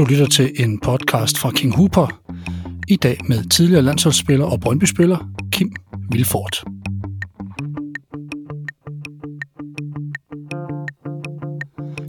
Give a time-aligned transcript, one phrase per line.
[0.00, 2.20] Du lytter til en podcast fra King Hooper.
[2.88, 5.18] I dag med tidligere landsholdsspiller og Brøndby-spiller
[5.52, 5.72] Kim
[6.12, 6.64] Vilfort.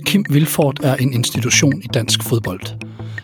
[0.06, 2.62] Kim Vilfort er en institution i dansk fodbold.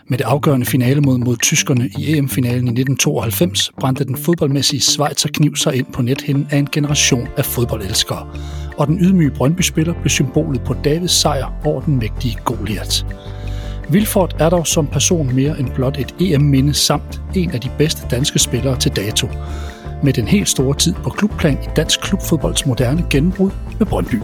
[0.07, 5.55] Med det afgørende finale mod, mod tyskerne i EM-finalen i 1992 brændte den fodboldmæssige Schweizer-kniv
[5.55, 8.27] sig ind på nethinden af en generation af fodboldelskere.
[8.77, 13.05] Og den ydmyge Brøndby-spiller blev symbolet på Davids sejr over den mægtige Goliath.
[13.89, 18.07] Vilfort er dog som person mere end blot et EM-minde samt en af de bedste
[18.11, 19.27] danske spillere til dato.
[20.03, 24.21] Med den helt store tid på klubplan i dansk klubfodbolds moderne gennembrud med Brøndby.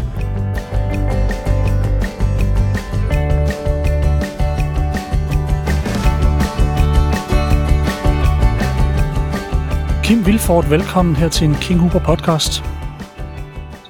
[10.03, 12.63] Kim Vilfort, velkommen her til en King Hooper podcast.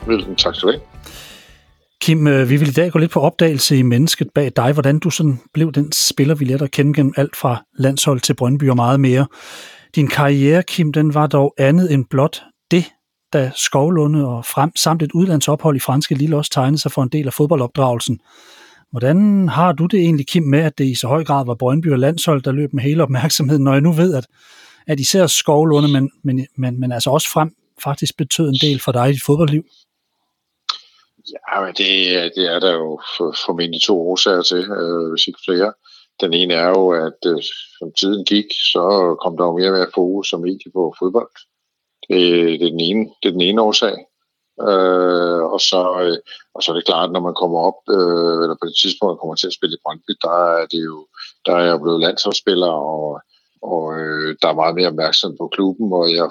[0.08, 0.92] Velkommen, tak skal du have.
[2.03, 4.99] Kim, øh, vi vil i dag gå lidt på opdagelse i mennesket bag dig, hvordan
[4.99, 8.70] du sådan blev den spiller, vi lærte at kende gennem alt fra landshold til Brøndby
[8.70, 9.27] og meget mere.
[9.96, 12.85] Din karriere, Kim, den var dog andet end blot det,
[13.34, 17.09] da Skovlunde og frem, samt et udlandsophold i franske Lille også tegnede sig for en
[17.09, 18.20] del af fodboldopdragelsen.
[18.91, 21.91] Hvordan har du det egentlig, Kim, med, at det i så høj grad var Brøndby
[21.91, 24.27] og landshold, der løb med hele opmærksomheden, når jeg nu ved, at
[24.87, 28.91] at især Skovlunde, men, men, men, men altså også frem faktisk betød en del for
[28.91, 29.63] dig i dit fodboldliv?
[31.32, 31.91] Ja, men det,
[32.35, 33.02] det er der jo
[33.46, 35.74] formentlig to årsager til, øh, hvis ikke flere.
[36.21, 37.41] Den ene er jo, at øh,
[37.80, 41.35] som tiden gik, så kom der jo mere og mere fokus som medie på fodbold.
[42.10, 42.20] Det,
[42.60, 43.96] det, er den ene, det er den ene årsag.
[44.70, 46.18] Øh, og, så, øh,
[46.55, 49.21] og så er det klart, når man kommer op, øh, eller på det tidspunkt, man
[49.21, 51.08] kommer til at spille i Brøndby, der er det jo,
[51.46, 53.21] der er jeg blevet landsholdsspiller, og
[53.71, 56.27] og øh, der er meget mere opmærksomhed på klubben, og jeg,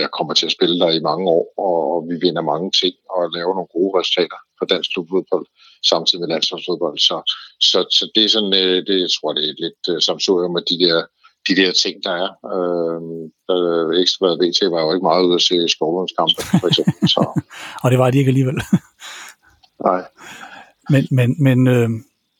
[0.00, 3.20] jeg kommer til at spille der i mange år, og, vi vinder mange ting og
[3.36, 5.46] laver nogle gode resultater for dansk klubfodbold,
[5.90, 6.98] samtidig med landsholdsfodbold.
[7.08, 7.16] Så,
[7.70, 10.64] så, så det er sådan, øh, det, jeg tror, det er lidt øh, samsurium med
[10.70, 10.98] de der,
[11.48, 12.30] de der ting, der er.
[12.54, 13.00] Øh,
[13.48, 13.56] der,
[14.02, 17.08] Ekstrabladet VT var jo ikke meget ude at se Skovlunds kampe, for eksempel.
[17.14, 17.22] Så.
[17.82, 18.58] og det var de ikke alligevel.
[19.88, 20.02] Nej.
[20.92, 21.90] Men, men, men øh,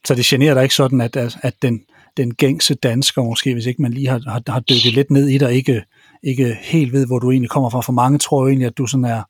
[0.07, 1.17] så det generer dig ikke sådan, at,
[1.49, 1.87] at den,
[2.17, 5.39] den gængse dansker, måske hvis ikke man lige har, har, har dykket lidt ned i
[5.39, 5.83] det, og ikke,
[6.23, 7.81] ikke helt ved, hvor du egentlig kommer fra.
[7.81, 9.23] For mange tror jo egentlig, at du sådan er,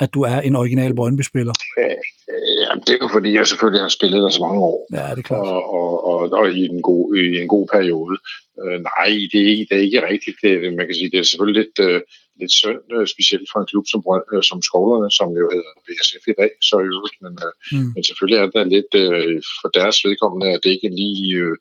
[0.00, 1.52] at du er en original Brøndby-spiller.
[1.78, 4.86] Ja, det er jo fordi, jeg selvfølgelig har spillet der så mange år.
[4.92, 5.46] Ja, det er klart.
[5.46, 8.16] Og, og, og, og i, en god, i en god periode.
[8.62, 10.36] Uh, nej, det er, ikke, det er ikke rigtigt.
[10.42, 12.00] Det, man kan sige, det er selvfølgelig lidt, uh,
[12.42, 16.24] lidt synd, uh, specielt for en klub som, uh, som Skovlerne, som jo hedder BSF
[16.32, 17.16] i dag, så i øvrigt.
[17.24, 17.88] Men, uh, mm.
[17.94, 21.54] men selvfølgelig er det lidt uh, for deres vedkommende, at det ikke lige uh,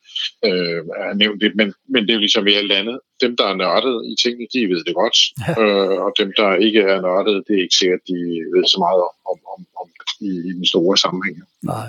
[0.50, 1.52] uh, er nævnt det.
[1.60, 2.98] Men, men det er jo ligesom i alt andet.
[3.24, 5.18] Dem, der er nørdet i tingene, de ved det godt.
[5.62, 8.18] Uh, og dem, der ikke er nørdet, det er ikke sikkert, de
[8.54, 9.88] ved så meget om, om, om, om
[10.28, 11.38] i, i den store sammenhæng.
[11.74, 11.88] Nej,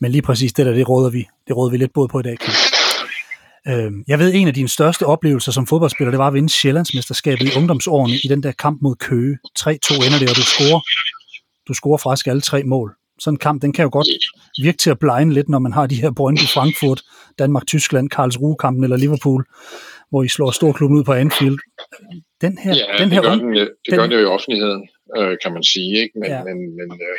[0.00, 2.22] men lige præcis det der, det råder vi, det råder vi lidt både på i
[2.22, 2.38] dag.
[2.38, 2.83] Kim.
[3.68, 7.44] Øhm, jeg ved, en af dine største oplevelser som fodboldspiller, det var at vinde Sjællandsmesterskabet
[7.48, 9.38] i ungdomsårene i den der kamp mod Køge.
[9.58, 9.66] 3-2
[10.06, 10.80] ender det, og du scorer,
[11.68, 12.94] du scorer faktisk alle tre mål.
[13.18, 14.08] Sådan en kamp, den kan jo godt
[14.62, 17.02] virke til at blinde lidt, når man har de her Brøndby, Frankfurt,
[17.38, 19.44] Danmark, Tyskland, Karlsruhe-kampen eller Liverpool,
[20.10, 21.58] hvor I slår storklubben ud på Anfield.
[22.40, 23.54] Den her, ja, den her det gør den,
[23.86, 24.88] det gør den jo i offentligheden,
[25.18, 26.18] øh, kan man sige, ikke?
[26.20, 26.44] Men, ja.
[26.44, 27.18] men, men øh,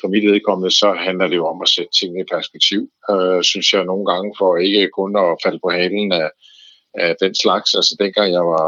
[0.00, 2.80] for mit vedkommende, så handler det jo om at sætte tingene i perspektiv,
[3.12, 6.28] øh, synes jeg nogle gange, for ikke kun at falde på halen af,
[6.94, 7.68] af den slags.
[7.78, 8.66] Altså dengang jeg var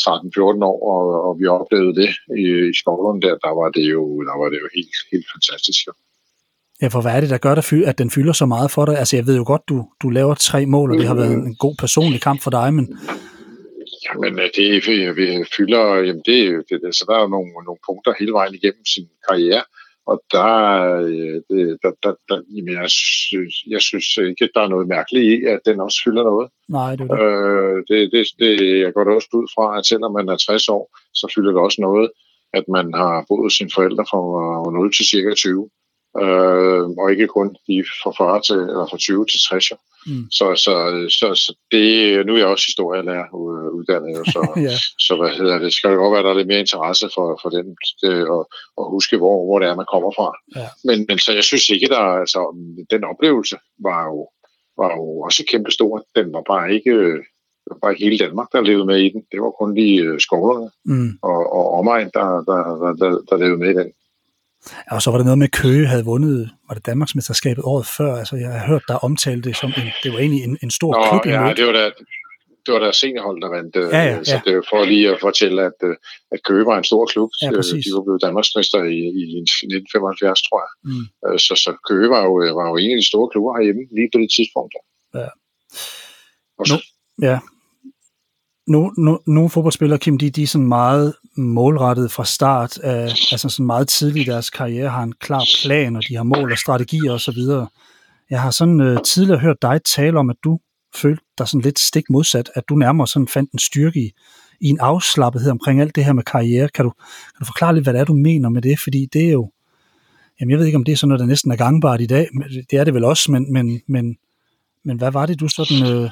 [0.00, 2.10] 13-14 år, og, og vi oplevede det
[2.42, 5.82] i, i skolen der, der var det jo, der var det jo helt, helt fantastisk.
[6.82, 7.54] Ja, for hvad er det, der gør,
[7.86, 8.98] at den fylder så meget for dig?
[8.98, 11.56] Altså, jeg ved jo godt, du, du laver tre mål, og det har været en
[11.56, 12.98] god personlig kamp for dig, men...
[14.06, 14.66] Jamen, det
[15.16, 15.82] vi fylder...
[16.06, 16.38] Jamen, det,
[16.68, 19.62] det, så der er nogle, nogle punkter hele vejen igennem sin karriere,
[20.06, 20.52] og der,
[21.08, 24.88] øh, det, der, der, der jamen jeg, synes, jeg synes ikke, at der er noget
[24.88, 26.48] mærkeligt i, at den også fylder noget.
[26.68, 27.22] Nej, det er det.
[27.22, 30.68] Øh, det, det, det jeg går da også ud fra, at selvom man er 60
[30.68, 32.10] år, så fylder det også noget,
[32.58, 34.20] at man har boet sine forældre fra
[34.72, 35.70] 0 til cirka 20
[36.20, 39.72] øh, og ikke kun de fra 40 til, eller fra 20 til 60.
[40.06, 40.24] Mm.
[40.30, 40.74] Så, så,
[41.18, 41.86] så, så det,
[42.26, 43.34] nu er jeg også historielærer
[43.78, 44.76] uddannet, så, ja.
[45.06, 47.50] så hvad hedder det, skal det godt være, der er lidt mere interesse for, for
[47.50, 47.66] den,
[48.02, 48.42] det, og,
[48.76, 50.28] og huske, hvor, hvor det er, man kommer fra.
[50.56, 50.68] Ja.
[50.84, 52.40] Men, men så jeg synes ikke, der, altså,
[52.90, 53.56] den oplevelse
[53.88, 54.28] var jo,
[54.80, 56.04] var jo også kæmpe stor.
[56.16, 56.94] Den var bare ikke,
[57.64, 59.22] det var bare hele Danmark, der levede med i den.
[59.32, 61.10] Det var kun de øh, skovlerne mm.
[61.22, 63.92] og, og omegn, der, der, der, der, der levede med i den.
[64.90, 68.16] Og så var der noget med, at Køge havde vundet, var det Danmarksmesterskabet året før?
[68.16, 70.92] Altså, jeg har hørt der omtale det som en, det var egentlig en, en stor
[70.94, 71.90] Nå, klub ja, det var da,
[72.66, 73.76] det var der seniorhold, der vandt.
[73.76, 75.96] Øh, ja, ja, så det er for lige at fortælle, at, øh,
[76.34, 77.30] at Køge var en stor klub.
[77.42, 77.84] Ja, øh, præcis.
[77.84, 80.72] De var blevet Danmarksmester i, i 1975, tror jeg.
[80.88, 81.38] Mm.
[81.46, 84.18] Så, så Køge var jo, var jo en af de store klubber herhjemme, lige på
[84.22, 84.72] det tidspunkt.
[85.20, 85.28] Ja.
[86.70, 86.76] nu,
[87.28, 87.38] ja.
[88.72, 93.48] Nu, nu, nogle fodboldspillere, Kim, de, de er sådan meget målrettet fra start, af, altså
[93.48, 96.58] sådan meget tidligt i deres karriere, har en klar plan, og de har mål og
[96.58, 97.38] strategier osv.
[98.30, 100.58] Jeg har sådan øh, tidligere hørt dig tale om, at du
[100.94, 104.12] følte dig sådan lidt stik modsat, at du nærmere sådan fandt en styrke i,
[104.60, 106.68] i en afslappethed omkring alt det her med karriere.
[106.68, 108.80] Kan du, kan du forklare lidt, hvad det er, du mener med det?
[108.80, 109.50] Fordi det er jo,
[110.40, 112.28] jamen jeg ved ikke, om det er sådan noget, der næsten er gangbart i dag.
[112.70, 114.16] Det er det vel også, men, men, men,
[114.84, 116.10] men hvad var det, du sådan øh,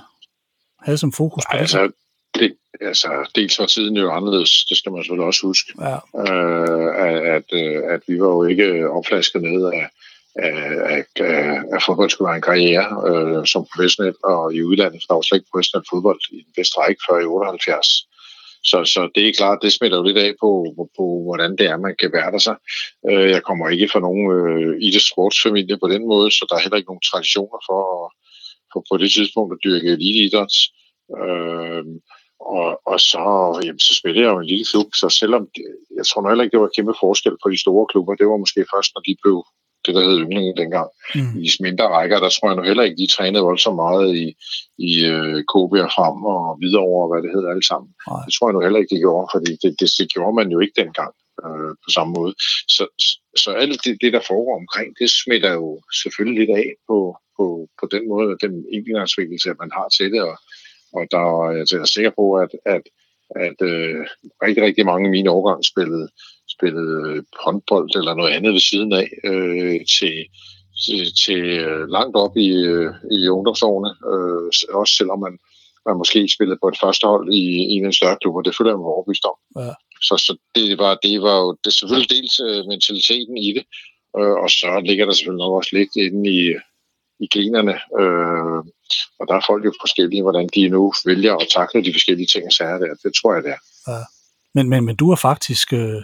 [0.82, 1.56] havde som fokus på?
[1.56, 1.90] Altså,
[2.34, 5.72] det, altså, dels var tiden jo anderledes, det skal man selvfølgelig også huske.
[5.80, 5.96] Ja.
[6.22, 9.88] Øh, at, at, øh, at vi var jo ikke opflasket ned af,
[10.36, 15.06] af, af, af fodbold skulle være en karriere øh, som professionel og i udlandet, for
[15.08, 18.06] der var slet ikke professionel fodbold i den bedste række før i 78.
[18.62, 21.66] Så, så det er klart, det smitter jo lidt af på, på, på hvordan det
[21.66, 22.56] er, man kan være sig.
[23.10, 26.76] Øh, jeg kommer ikke fra nogen øh, idrætssportsfamilie på den måde, så der er heller
[26.76, 27.82] ikke nogen traditioner for,
[28.72, 30.54] for på det tidspunkt at dyrke eliteidræt.
[31.20, 31.84] Øh,
[32.58, 33.24] og, og så,
[33.64, 35.42] jamen, så spillede jeg jo en lille klub, så selvom,
[35.98, 38.42] jeg tror nok heller ikke, det var kæmpe forskel på de store klubber, det var
[38.44, 39.38] måske først, når de blev
[39.84, 40.88] det, der hed yndlingen dengang.
[41.14, 41.34] Mm.
[41.46, 44.26] I mindre rækker, der tror jeg nu heller ikke, de trænede voldsomt meget i,
[44.88, 47.90] i uh, KB og frem og videre over, hvad det hedder alle sammen.
[48.08, 48.22] Nej.
[48.26, 50.58] Det tror jeg nu heller ikke, de gjorde, fordi det, det, det gjorde man jo
[50.64, 51.12] ikke dengang
[51.44, 52.32] øh, på samme måde.
[52.76, 52.84] Så,
[53.42, 55.68] så alt det, det, der foregår omkring, det smitter jo
[56.02, 56.98] selvfølgelig lidt af på,
[57.36, 57.44] på,
[57.80, 60.36] på den måde, og den engangsvikkelse, man har til det, og,
[60.92, 61.24] og der
[61.60, 62.82] altså, jeg er sikker på, at, at,
[63.46, 64.06] at øh,
[64.42, 66.08] rigtig, rigtig mange af mine årgange spillede
[66.60, 70.16] spillede håndbold eller noget andet ved siden af øh, til,
[70.84, 74.42] til, til øh, langt op i, øh, i ungdomsårene, øh,
[74.80, 75.38] også selvom man,
[75.86, 77.44] man måske spillede på et første hold i
[77.74, 78.42] en af de større klubber.
[78.42, 79.38] Det føler jeg mig overbevist om.
[79.62, 79.72] Ja.
[80.08, 83.64] Så, så det, var, det var jo det selvfølgelig dels øh, mentaliteten i det,
[84.18, 86.40] øh, og så ligger der selvfølgelig nok også lidt inde i,
[87.20, 87.74] i generne.
[88.00, 88.60] Øh,
[89.18, 92.46] og der er folk jo forskellige, hvordan de nu vælger at takle de forskellige ting
[92.46, 92.94] og sager der.
[93.04, 93.62] Det tror jeg, det er.
[93.92, 94.02] Ja.
[94.54, 95.72] Men, men, men du er faktisk...
[95.72, 96.02] Øh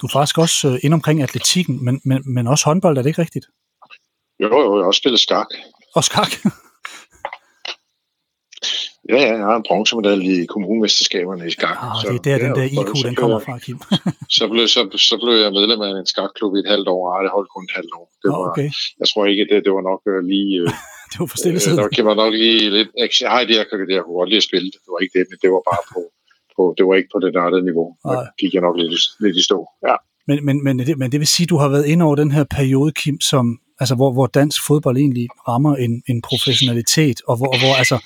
[0.00, 3.10] du er faktisk også øh, ind omkring atletikken, men, men, men også håndbold, er det
[3.10, 3.46] ikke rigtigt?
[4.42, 5.46] Jo, jo, jeg har også spillet skak.
[5.94, 6.30] Og skak?
[9.12, 11.76] Ja, ja, jeg har en bronzemedalje i kommunemesterskaberne i skak.
[11.82, 13.78] Ah, så, det er der, den der IQ, den kommer fra, Kim.
[14.38, 14.80] så, blev, så,
[15.10, 17.64] så blev jeg medlem af en skakklub i et halvt år, og det holdt kun
[17.70, 18.06] et halvt år.
[18.22, 18.68] Det var, okay.
[19.00, 20.52] Jeg tror ikke, det, det var nok uh, lige...
[20.62, 20.70] Uh,
[21.10, 21.78] det var for stille siden.
[21.78, 22.88] Øh, der var nok lige lidt...
[23.24, 23.66] Jeg har det, jeg,
[23.96, 24.80] jeg kunne godt lide at spille det.
[24.84, 26.00] Det var ikke det, men det var bare på
[26.56, 27.86] på, det var ikke på det nørdede niveau.
[28.04, 28.94] Der gik jeg nok lidt,
[29.24, 29.58] lidt i stå.
[29.88, 29.96] Ja.
[30.28, 32.30] Men, men, men, det, men det vil sige, at du har været inde over den
[32.36, 33.44] her periode, Kim, som,
[33.80, 37.96] altså, hvor, hvor dansk fodbold egentlig rammer en, en professionalitet, og hvor, hvor altså,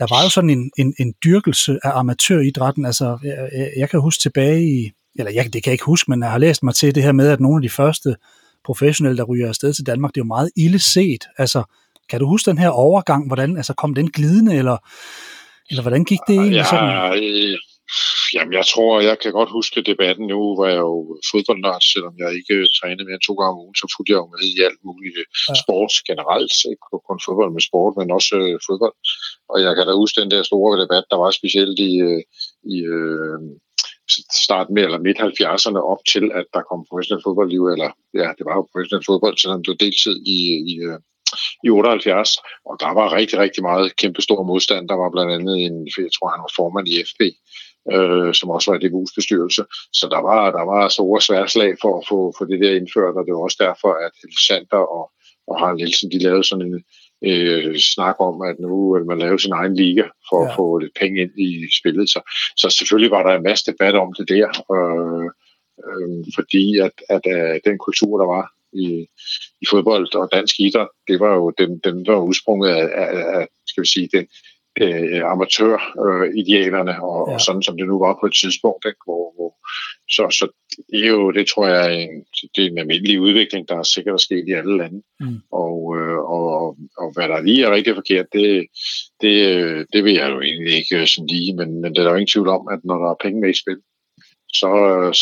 [0.00, 2.86] der var jo sådan en, en, en dyrkelse af amatøridrætten.
[2.86, 6.10] Altså, jeg, jeg, jeg kan huske tilbage i, eller jeg, det kan jeg ikke huske,
[6.10, 8.16] men jeg har læst mig til det her med, at nogle af de første
[8.64, 11.24] professionelle, der ryger afsted til Danmark, det er jo meget ille set.
[11.38, 11.62] Altså,
[12.08, 13.26] kan du huske den her overgang?
[13.26, 14.76] Hvordan, altså, kom den glidende, eller,
[15.70, 16.56] eller hvordan gik det egentlig?
[16.56, 17.58] Ja, sådan?
[18.34, 20.94] Jamen, jeg tror, jeg kan godt huske debatten nu, hvor jeg jo
[21.30, 24.28] fodboldnørd, selvom jeg ikke trænede mere end to gange om ugen, så fulgte jeg jo
[24.34, 25.54] med i alt muligt ja.
[25.62, 26.52] sport generelt.
[26.70, 28.96] Ikke kun fodbold med sport, men også øh, fodbold.
[29.52, 32.22] Og jeg kan da huske den der store debat, der var specielt i, øh,
[32.74, 33.38] i øh,
[34.44, 37.90] starten med eller midt 70'erne op til, at der kom professionel fodboldliv, eller
[38.20, 40.38] ja, det var jo professionel fodbold, selvom det var deltid i,
[40.72, 40.98] i, øh,
[41.64, 42.36] i 78,
[42.68, 44.88] og der var rigtig, rigtig meget kæmpe stor modstand.
[44.88, 45.76] Der var blandt andet en,
[46.06, 47.20] jeg tror han var formand i FB,
[47.94, 49.62] øh, som også var DBU's bestyrelse.
[49.92, 53.16] Så der var, der var store svære slag for at få, få det der indført,
[53.16, 54.14] og det var også derfor, at
[54.46, 55.04] Sander og,
[55.48, 56.84] og Harald Nielsen, de lavede sådan en
[57.30, 60.48] øh, snak om, at nu vil man lave sin egen liga for ja.
[60.48, 62.10] at få lidt penge ind i spillet.
[62.10, 62.20] Så,
[62.56, 65.28] så selvfølgelig var der en masse debat om det der, øh,
[65.86, 69.06] øh, fordi at, at øh, den kultur, der var i,
[69.62, 73.46] i fodbold og dansk idræt, det var jo den, den var udsprunget af, af, af
[73.66, 74.26] skal vi sige, den,
[74.80, 77.34] øh, amatøridealerne, øh, og, ja.
[77.34, 79.02] og sådan som det nu var på et tidspunkt, ikke?
[79.04, 79.52] Hvor, hvor,
[80.16, 80.44] så, så
[80.92, 82.24] det er jo, det tror jeg, er en,
[82.56, 85.02] det er en almindelig udvikling, der er sikkert er sket i alle lande.
[85.20, 85.38] Mm.
[85.52, 88.66] Og, øh, og, og, og hvad der lige er rigtig forkert, det,
[89.20, 89.36] det,
[89.92, 92.34] det vil jeg jo egentlig ikke sådan lige, men, men det er der jo ingen
[92.34, 93.80] tvivl om, at når der er penge med i spil,
[94.52, 94.70] så,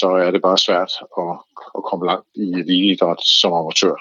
[0.00, 1.32] så er det bare svært at,
[1.78, 3.96] at komme langt i eliteidræt som amatør.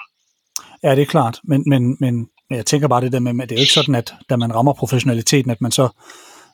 [0.82, 3.48] Ja, det er klart, men, men, men men jeg tænker bare det der med, at
[3.48, 5.88] det er jo ikke sådan, at da man rammer professionaliteten, at man så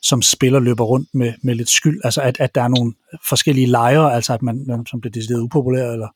[0.01, 2.01] som spiller løber rundt med, med lidt skyld.
[2.03, 2.93] Altså at, at der er nogle
[3.29, 6.07] forskellige lejre, altså at man, som bliver decideret upopulær, eller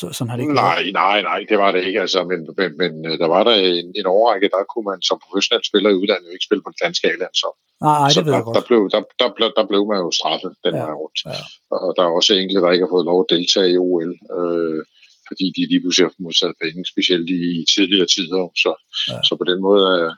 [0.00, 0.92] så, sådan har det ikke Nej, været.
[0.92, 2.00] nej, nej, det var det ikke.
[2.00, 5.18] Altså, men, men, men øh, der var der en, en overrække, der kunne man som
[5.26, 7.50] professionel spiller i udlandet ikke spille på det danske a så.
[7.80, 8.56] Nej, så det ved der, jeg godt.
[8.58, 11.18] Der blev, der, der, blev, der blev man jo straffet den ja, vej rundt.
[11.26, 11.40] Ja.
[11.84, 14.12] Og der er også enkelte, der ikke har fået lov at deltage i OL.
[14.38, 14.80] Øh,
[15.28, 18.42] fordi de lige pludselig har modtaget penge, specielt i tidligere tider.
[18.64, 18.72] Så,
[19.10, 19.18] ja.
[19.28, 20.12] så på den måde er,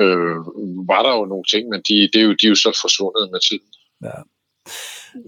[0.00, 0.36] øh,
[0.92, 3.24] var der jo nogle ting, men de, det er jo, de er jo så forsvundet
[3.32, 3.68] med tiden.
[4.08, 4.18] Ja.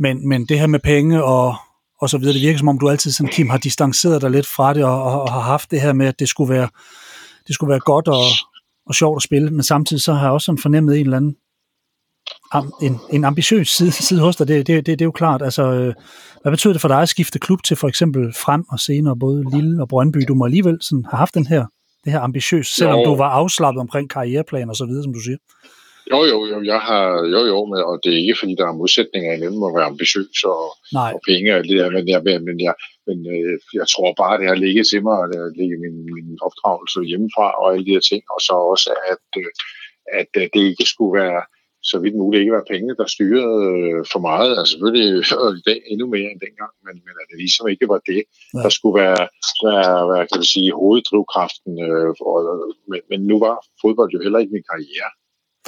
[0.05, 1.57] Men, men det her med penge og,
[2.01, 4.47] og så videre, det virker som om du altid, sådan, Kim, har distanceret dig lidt
[4.47, 6.69] fra det, og, og, og har haft det her med, at det skulle være,
[7.47, 8.25] det skulle være godt og,
[8.87, 11.37] og sjovt at spille, men samtidig så har jeg også sådan fornemmet en eller anden
[12.83, 15.43] en, en ambitiøs side, side hos dig, det, det, det, det er jo klart.
[15.43, 15.95] Altså, øh,
[16.43, 19.45] hvad betyder det for dig at skifte klub til for eksempel frem og senere både
[19.55, 20.19] Lille og Brøndby?
[20.29, 21.67] Du må alligevel sådan have haft den her,
[22.05, 23.05] det her ambitiøs, selvom jo.
[23.05, 25.37] du var afslappet omkring karriereplan og så videre, som du siger.
[26.13, 28.81] Jo, jo, jo, jeg har, jo, jo, men, og det er ikke, fordi der er
[28.81, 30.65] modsætninger imellem at være ambitiøs og,
[31.15, 32.75] og penge og det der, men, jeg, men, jeg,
[33.07, 35.97] men øh, jeg tror bare, det har ligget til mig, og det har ligget min,
[36.17, 39.51] min opdragelse hjemmefra og alle de her ting, og så også, at, øh,
[40.21, 41.41] at øh, det ikke skulle være,
[41.91, 44.51] så vidt muligt ikke være penge, der styrede øh, for meget.
[44.59, 45.07] Altså selvfølgelig
[45.61, 48.23] i dag endnu mere end dengang, men, men at det ligesom ikke var det,
[48.55, 48.59] ja.
[48.65, 49.23] der skulle være,
[49.69, 51.73] være, være kan du sige, hoveddrivkraften.
[51.87, 52.39] Øh, og,
[52.91, 55.11] men, men nu var fodbold jo heller ikke min karriere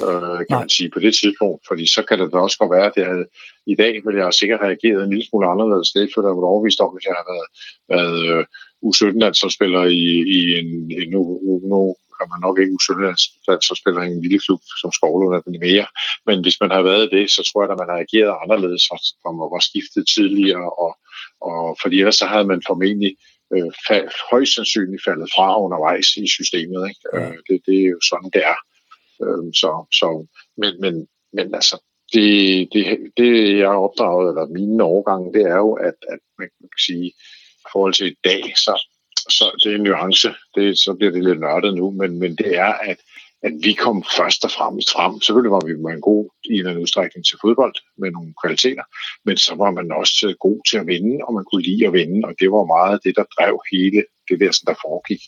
[0.05, 0.59] øh, kan Nej.
[0.59, 1.59] man sige, på det tidspunkt.
[1.67, 3.25] Fordi så kan det da også godt være, at det havde,
[3.73, 5.91] i dag ville jeg sikkert have reageret en lille smule anderledes.
[5.91, 7.49] Det for der var overvist om, hvis jeg havde været,
[7.93, 8.43] været uh,
[8.87, 10.03] U17-landsholdsspiller i,
[10.37, 10.67] i en,
[11.01, 11.21] en nu,
[11.71, 15.87] nu kan man nok ikke U17-landsholdsspiller i en lille klub som Skovlund eller mere.
[16.27, 18.83] Men hvis man har været det, så tror jeg, at man har reageret anderledes,
[19.25, 20.67] og man var skiftet tidligere.
[20.83, 20.91] Og,
[21.49, 23.11] og fordi ellers så havde man formentlig
[23.53, 26.81] øh, fald, højst sandsynligt faldet fra undervejs i systemet.
[26.89, 27.03] Ikke?
[27.13, 28.59] Øh, det, det er jo sådan, det er.
[29.23, 30.07] Øh, så, så,
[30.61, 30.95] men, men,
[31.37, 31.77] men altså,
[32.13, 32.29] det,
[32.73, 32.83] det,
[33.17, 37.07] det jeg har opdraget, eller mine overgange, det er jo, at, at man kan sige,
[37.65, 38.73] i forhold til i dag, så,
[39.29, 42.57] så det er en nuance, det, så bliver det lidt nørdet nu, men, men det
[42.57, 42.97] er, at
[43.43, 45.21] at vi kom først og fremmest frem.
[45.21, 48.33] Selvfølgelig var vi med en god i en eller anden udstrækning til fodbold med nogle
[48.41, 48.83] kvaliteter,
[49.25, 52.27] men så var man også god til at vinde, og man kunne lide at vinde,
[52.27, 55.21] og det var meget det, der drev hele det der, der foregik.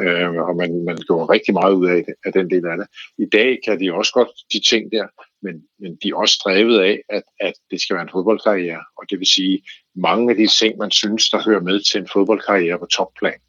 [0.00, 2.86] Øh, og man, man gjorde rigtig meget ud af, det, af den del af det.
[3.18, 5.06] I dag kan de også godt de ting der,
[5.42, 9.04] men, men de er også drevet af, at, at det skal være en fodboldkarriere, og
[9.10, 9.62] det vil sige,
[9.96, 13.40] mange af de ting, man synes, der hører med til en fodboldkarriere på topplan,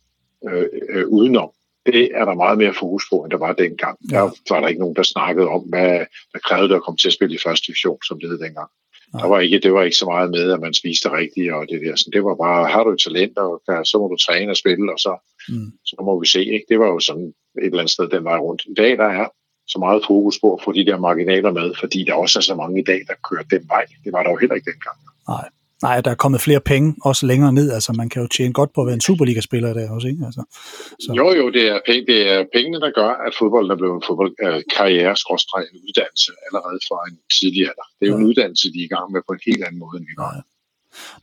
[0.49, 1.49] øh, øh, udenom,
[1.85, 3.97] det er der meget mere fokus på, end der var dengang.
[4.11, 4.17] Ja.
[4.17, 7.13] Der var der ikke nogen, der snakkede om, hvad der krævede at komme til at
[7.13, 8.69] spille i første division, som det hed dengang.
[9.13, 9.19] Ja.
[9.19, 11.81] Der var ikke, det var ikke så meget med, at man spiste rigtigt, og det
[11.81, 11.95] der.
[11.95, 14.93] Så det var bare, har du et talent, og så må du træne og spille,
[14.93, 15.13] og så,
[15.49, 15.71] mm.
[15.85, 16.39] så må vi se.
[16.39, 16.65] Ikke?
[16.69, 18.61] Det var jo sådan et eller andet sted den vej rundt.
[18.65, 19.27] I dag der er
[19.67, 22.55] så meget fokus på at få de der marginaler med, fordi der også er så
[22.55, 23.85] mange i dag, der kører den vej.
[24.03, 24.97] Det var der jo heller ikke dengang.
[25.27, 25.49] Nej.
[25.81, 27.71] Nej, der er kommet flere penge, også længere ned.
[27.71, 30.25] Altså, man kan jo tjene godt på at være en Superliga-spiller der også, ikke?
[30.25, 30.43] Altså,
[31.03, 31.13] så.
[31.19, 34.03] Jo, jo, det er, penge, det er pengene, der gør, at fodbold er blevet en
[34.07, 34.59] fodbold, øh,
[35.73, 37.87] en uddannelse allerede fra en tidlig alder.
[37.97, 38.21] Det er jo ja.
[38.21, 40.31] en uddannelse, de er i gang med på en helt anden måde, end vi var.
[40.35, 40.41] Ja.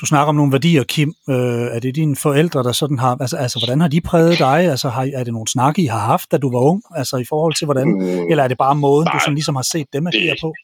[0.01, 1.11] Du snakker om nogle værdier, Kim.
[1.29, 3.17] Øh, er det dine forældre, der sådan har...
[3.21, 4.59] Altså, altså hvordan har de præget dig?
[4.75, 6.83] Altså, har, er det nogle snakke, I har haft, da du var ung?
[6.97, 7.89] Altså, i forhold til hvordan...
[7.89, 10.55] Mm, eller er det bare måden, nej, du sådan ligesom har set dem agere på?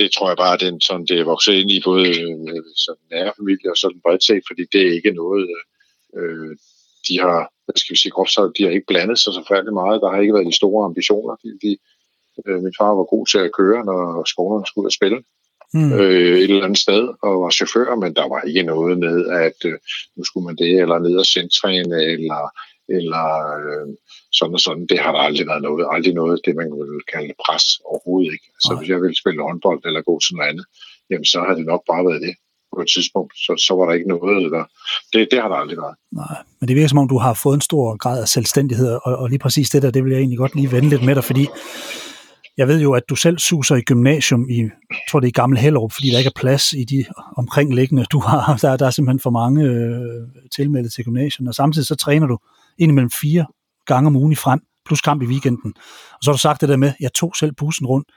[0.00, 3.04] Det tror jeg bare, at den, sådan, det er vokset ind i både øh, sådan
[3.12, 5.42] nære familie og sådan bredt set, fordi det er ikke noget,
[6.18, 6.52] øh,
[7.06, 9.72] de har, hvad skal vi sige, groft sagt, de har ikke blandet sig så færdig
[9.80, 10.00] meget.
[10.02, 11.34] Der har ikke været de store ambitioner.
[11.42, 11.70] De, de,
[12.46, 15.20] øh, min far var god til at køre, når skolerne skulle ud og spille.
[15.74, 15.92] Mm.
[15.92, 19.16] Øh, et eller andet sted og var chauffør, men der var ikke noget med,
[19.46, 19.78] at øh,
[20.16, 22.42] nu skulle man det, eller ned og centræne, eller,
[22.98, 23.26] eller
[23.60, 23.86] øh,
[24.38, 24.86] sådan og sådan.
[24.92, 25.88] Det har der aldrig været noget.
[25.94, 28.48] Aldrig noget, det man vil kalde pres overhovedet ikke.
[28.64, 30.66] Så hvis jeg ville spille håndbold eller gå sådan noget andet,
[31.10, 32.34] jamen så har det nok bare været det
[32.74, 34.64] på et tidspunkt, så, så var der ikke noget der.
[35.12, 35.96] Det, det har der aldrig været.
[36.12, 39.12] Nej, men det virker som om, du har fået en stor grad af selvstændighed, og,
[39.22, 41.24] og lige præcis det der, det vil jeg egentlig godt lige vende lidt med dig,
[41.24, 41.46] fordi
[42.56, 45.40] jeg ved jo, at du selv suser i gymnasium i, jeg tror det er i
[45.40, 47.04] Gamle Hellerup, fordi der ikke er plads i de
[47.36, 48.04] omkringliggende.
[48.04, 51.94] Du har, der, der er simpelthen for mange øh, tilmeldte til gymnasiet, og samtidig så
[51.94, 52.38] træner du
[52.78, 53.46] indimellem fire
[53.86, 55.74] gange om ugen i frem, plus kamp i weekenden.
[56.12, 58.08] Og så har du sagt det der med, jeg tog selv bussen rundt,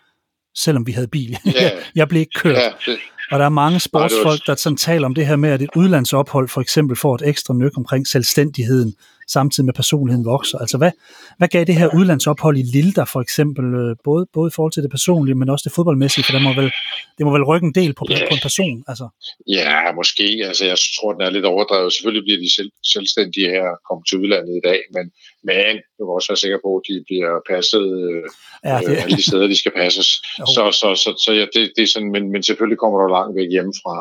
[0.58, 1.38] selvom vi havde bil.
[1.48, 1.72] Yeah.
[1.96, 2.58] jeg blev ikke kørt.
[2.58, 2.98] Yeah, det,
[3.32, 6.50] og der er mange sportsfolk, der sådan taler om det her med, at et udlandsophold
[6.50, 8.94] for eksempel får et ekstra nyk omkring selvstændigheden,
[9.28, 10.58] samtidig med personligheden vokser.
[10.58, 10.92] Altså hvad,
[11.38, 14.72] hvad gav det her udlandsophold i Lille der for eksempel, øh, både, både i forhold
[14.74, 16.72] til det personlige, men også det fodboldmæssige, for det må vel,
[17.18, 18.28] det må vel rykke en del på, ja.
[18.30, 18.84] på en person?
[18.88, 19.08] Altså.
[19.48, 20.28] Ja, måske.
[20.50, 21.94] Altså, jeg tror, den er lidt overdrevet.
[21.94, 25.06] Selvfølgelig bliver de selv, selvstændige her kommet til udlandet i dag, men,
[25.50, 28.26] men du kan også være sikker på, at de bliver passet øh,
[28.70, 28.90] ja, det...
[28.90, 30.10] øh, alle de steder, de skal passes.
[30.56, 33.36] så, så, så, så ja, det, det er sådan, men, men selvfølgelig kommer der langt
[33.40, 33.98] væk hjemmefra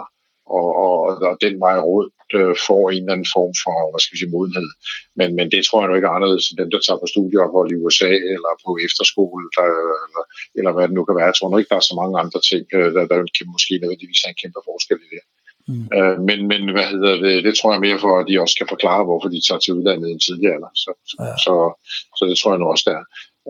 [0.58, 0.98] og, og,
[1.30, 2.06] og den vej råd
[2.40, 4.68] øh, får en eller anden form for, hvad skal vi sige, modenhed.
[5.18, 7.68] Men, men det tror jeg nu ikke er anderledes end dem, der tager på studieophold
[7.70, 9.68] i USA eller på efterskole, der,
[10.06, 10.24] eller,
[10.58, 11.30] eller hvad det nu kan være.
[11.30, 13.18] Jeg tror nu ikke, der er så mange andre ting, øh, der, der
[13.54, 15.24] måske nødvendigvis er en kæmpe forskel i det.
[15.68, 15.86] Mm.
[15.96, 18.72] Øh, men, men hvad hedder det, det tror jeg mere for, at de også kan
[18.74, 20.72] forklare, hvorfor de tager til udlandet en tidligere alder.
[20.84, 21.34] Så, ja.
[21.44, 21.54] så,
[22.18, 23.00] så det tror jeg nu også, der.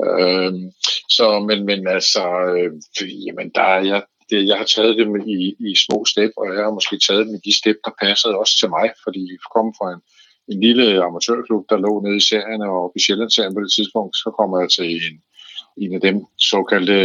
[0.06, 0.52] Øh,
[1.16, 2.24] så, men, men altså,
[2.56, 2.72] øh,
[3.26, 6.64] jamen, der er, jeg, det, jeg har taget dem i, i små step, og jeg
[6.64, 9.74] har måske taget dem i de step, der passede også til mig, fordi vi kom
[9.78, 10.00] fra en,
[10.52, 14.28] en lille amatørklub, der lå nede i serien og i Sjællandsserien på det tidspunkt, så
[14.38, 15.16] kommer jeg til en,
[15.82, 16.98] en af dem såkaldte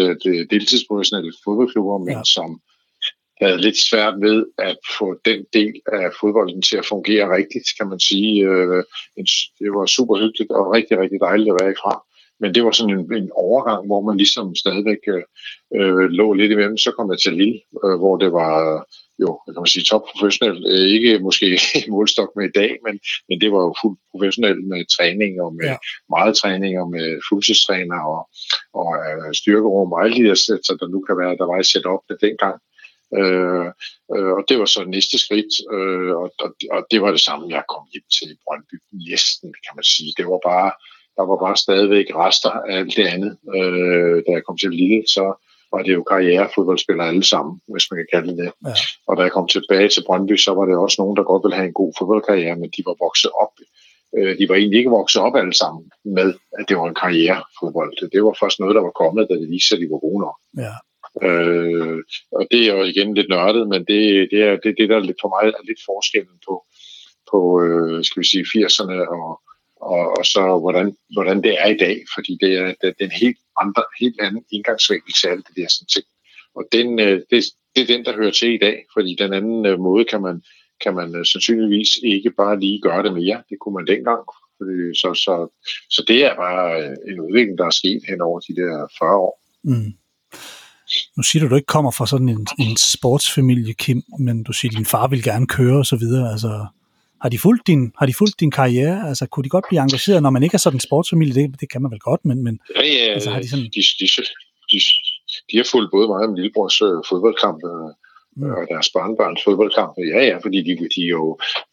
[0.54, 2.24] deltidsprofessionelle fodboldklubber, men ja.
[2.36, 2.62] som
[3.42, 7.88] havde lidt svært ved at få den del af fodbolden til at fungere rigtigt, kan
[7.90, 8.46] man sige.
[8.50, 8.84] Øh,
[9.60, 11.94] det var super hyggeligt og rigtig, rigtig dejligt at være i fra.
[12.40, 15.24] Men det var sådan en, en overgang, hvor man ligesom stadigvæk øh,
[15.76, 16.78] øh, lå lidt imellem.
[16.78, 18.86] Så kom jeg til Lille, øh, hvor det var
[19.22, 20.62] jo, kan man sige, top professionelt.
[20.72, 21.60] Øh, ikke måske
[21.94, 25.66] målstok med i dag, men, men det var jo fuldt professionelt med træning og med
[25.66, 25.78] ja.
[26.10, 28.22] meget træning og med fuldtidstræner og,
[28.82, 31.64] og øh, styrkerum og alle de der sæt, der nu kan være, der var i
[31.64, 32.58] setup det dengang.
[33.20, 33.68] Øh,
[34.16, 37.56] øh, og det var så næste skridt, øh, og, og, og det var det samme,
[37.56, 38.78] jeg kom hjem til Brøndby
[39.10, 40.14] næsten, kan man sige.
[40.18, 40.72] Det var bare,
[41.18, 43.38] der var bare stadigvæk rester af alt det andet.
[43.56, 45.26] Øh, da jeg kom til Lille, så
[45.74, 48.52] var det jo karrierefodboldspillere alle sammen, hvis man kan kalde det.
[48.66, 48.74] Ja.
[49.08, 51.56] Og da jeg kom tilbage til Brøndby, så var det også nogen, der godt ville
[51.60, 53.54] have en god fodboldkarriere, men de var vokset op.
[54.18, 55.84] Øh, de var egentlig ikke vokset op alle sammen
[56.18, 58.10] med, at det var en karrierefodbold.
[58.14, 60.22] Det var først noget, der var kommet, da det viste sig, at de var gode
[60.26, 60.38] nok.
[60.64, 60.74] Ja.
[61.28, 61.98] Øh,
[62.38, 65.30] og det er jo igen lidt nørdet, men det, det er det, det der for
[65.36, 66.54] mig er lidt forskellen på,
[67.32, 69.32] på øh, skal vi sige, 80'erne og,
[69.82, 73.12] og, og så hvordan, hvordan det er i dag, fordi det er, det er en
[73.12, 76.06] helt, andre, helt anden indgangsvinkel til alt det der sådan ting.
[76.56, 77.44] Og den, øh, det,
[77.76, 80.42] det er den, der hører til i dag, fordi den anden øh, måde kan man,
[80.84, 83.44] kan man øh, sandsynligvis ikke bare lige gøre det mere.
[83.50, 84.22] Det kunne man dengang.
[84.58, 85.36] Fordi, så, så,
[85.90, 89.16] så det er bare øh, en udvikling, der er sket hen over de der 40
[89.16, 89.42] år.
[89.64, 89.94] Mm.
[91.18, 94.54] Nu siger du, at du ikke kommer fra sådan en, en sportsfamilie, Kim, men du
[94.54, 96.32] siger, at din far vil gerne køre og så videre.
[96.32, 96.66] Altså,
[97.22, 99.08] har de fulgt din, har de fulgt din karriere?
[99.10, 101.34] Altså, kunne de godt blive engageret, når man ikke er sådan en sportsfamilie?
[101.40, 103.66] Det, det kan man vel godt, men, men ja, ja, altså, har de, sådan...
[103.66, 104.06] de, de,
[104.72, 104.80] de,
[105.52, 107.90] de har fulgt både mig og min lillebrors øh, fodboldkamp, øh,
[108.40, 108.52] mm.
[108.58, 109.94] og deres barnbarns fodboldkamp.
[110.14, 111.22] Ja, ja, fordi de, de jo,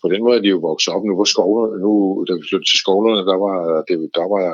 [0.02, 1.04] på den måde er de jo vokset op.
[1.04, 1.90] Nu var skovler, nu,
[2.26, 3.56] da vi flyttede til skovlerne, der var
[3.88, 4.46] det, der var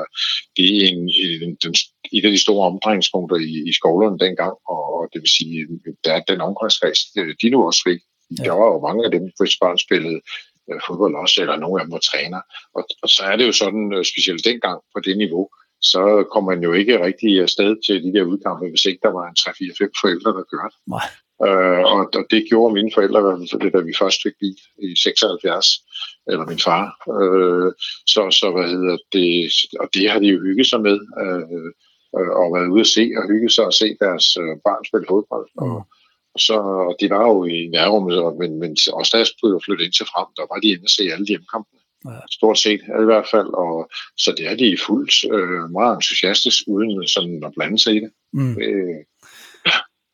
[0.57, 1.73] det en, en, den,
[2.17, 5.57] et af de store omdrejningspunkter i, i skovlerne dengang, og, og det vil sige,
[6.05, 7.01] der er den omgangskreds,
[7.41, 8.01] de nu også fik.
[8.39, 8.43] Ja.
[8.47, 10.19] Der var jo mange af dem, hvis barn spillede
[10.87, 12.41] fodbold også, eller nogle af dem var træner.
[12.75, 15.49] Og, og så er det jo sådan, øh, specielt dengang på det niveau,
[15.81, 19.25] så kommer man jo ikke rigtig afsted til de der udkampe, hvis ikke der var
[19.27, 20.79] en 3-4-5 forældre, der gør det.
[20.95, 21.07] Nej.
[21.47, 23.21] Øh, og, og det gjorde mine forældre,
[23.75, 25.67] da vi først fik bil i 76,
[26.31, 26.85] eller min far.
[27.15, 27.71] Øh,
[28.13, 29.29] så, så hvad hedder det,
[29.81, 31.69] og det har de jo hygget sig med, øh,
[32.41, 35.47] og været ude at se og hygge sig og se deres øh, børn spille fodbold.
[35.61, 35.83] Mm.
[36.35, 36.55] Og, så
[36.89, 40.05] og de var jo i nærrummet, men, men også da jeg skulle flytte ind til
[40.13, 41.79] frem, der var de inde og se alle de hjemmekampene.
[42.09, 42.19] Ja.
[42.31, 43.49] Stort set i hvert fald.
[43.63, 47.99] Og, så det er de fuldt øh, meget entusiastisk, uden sådan at blande sig i
[47.99, 48.11] det.
[48.33, 48.55] Mm.
[48.65, 48.99] Øh,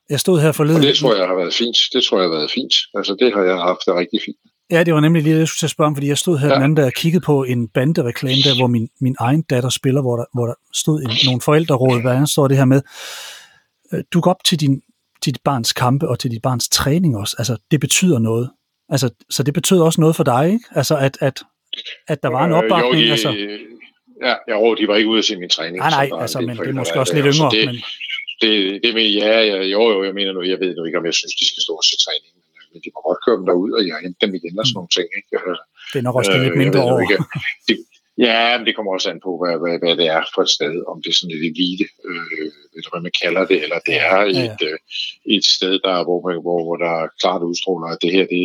[0.10, 0.82] jeg stod her forleden.
[0.82, 1.78] Og det tror jeg har været fint.
[1.94, 2.74] Det tror jeg har været fint.
[2.94, 4.38] Altså det har jeg haft det rigtig fint.
[4.72, 6.38] Ja, det var nemlig lige det, jeg skulle til at spørge om, fordi jeg stod
[6.38, 6.54] her ja.
[6.54, 10.02] den anden dag og kiggede på en bandereklame der, hvor min, min egen datter spiller,
[10.02, 12.82] hvor der, hvor der stod en, nogle forældreråd, hvad står det her med.
[13.94, 14.82] Øh, du går op til din,
[15.22, 17.36] til dit barns kampe og til dit barns træning også.
[17.40, 18.50] Altså, det betyder noget.
[18.90, 20.66] Altså, så det betød også noget for dig, ikke?
[20.72, 21.44] Altså, at, at,
[22.08, 22.96] at der var en opbakning.
[22.96, 23.30] Øh, jo, de, altså.
[24.28, 25.78] Ja, jeg de var ikke ude at se min træning.
[25.78, 27.50] Nej, nej, altså, men det er måske også lidt yngre.
[27.56, 27.76] Det, men
[28.42, 28.52] det,
[28.84, 31.14] det med, ja, ja, jo, jo, jeg mener nu, jeg ved nu ikke, om jeg
[31.20, 32.34] synes, de skal stå og se træning,
[32.72, 34.92] men de må godt køre dem derud, og jeg henter dem igen og sådan nogle
[34.98, 35.08] ting.
[35.18, 35.30] Ikke?
[35.92, 37.00] Det er nok også øh, lidt mindre over.
[37.06, 37.18] Ikke,
[37.68, 37.76] det,
[38.26, 40.76] ja, men det kommer også an på, hvad, hvad, hvad det er for et sted,
[40.92, 44.18] om det er sådan et elite, øh, eller hvad man kalder det, eller det er
[44.18, 44.68] et, ja, ja.
[44.68, 44.80] Øh,
[45.36, 48.44] et sted, der, hvor, hvor, hvor der klart udstråler, at det her, det,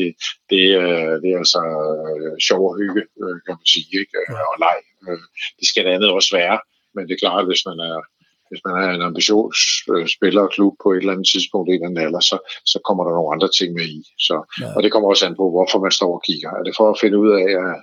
[0.53, 1.63] det, er, det er altså
[2.21, 4.15] øh, sjov og hygge, øh, kan man sige, ikke?
[4.29, 4.43] Ja.
[4.53, 4.79] og leg.
[5.09, 5.23] Øh,
[5.59, 6.59] det skal det andet også være,
[6.95, 7.99] men det er klart, hvis man er
[8.53, 12.23] hvis man er en ambitionsspiller og klub på et eller andet tidspunkt i den alder,
[12.31, 12.37] så,
[12.73, 14.01] så kommer der nogle andre ting med i.
[14.29, 14.69] Så, ja.
[14.77, 16.51] Og det kommer også an på, hvorfor man står og kigger.
[16.59, 17.75] Er det for at finde ud af, at,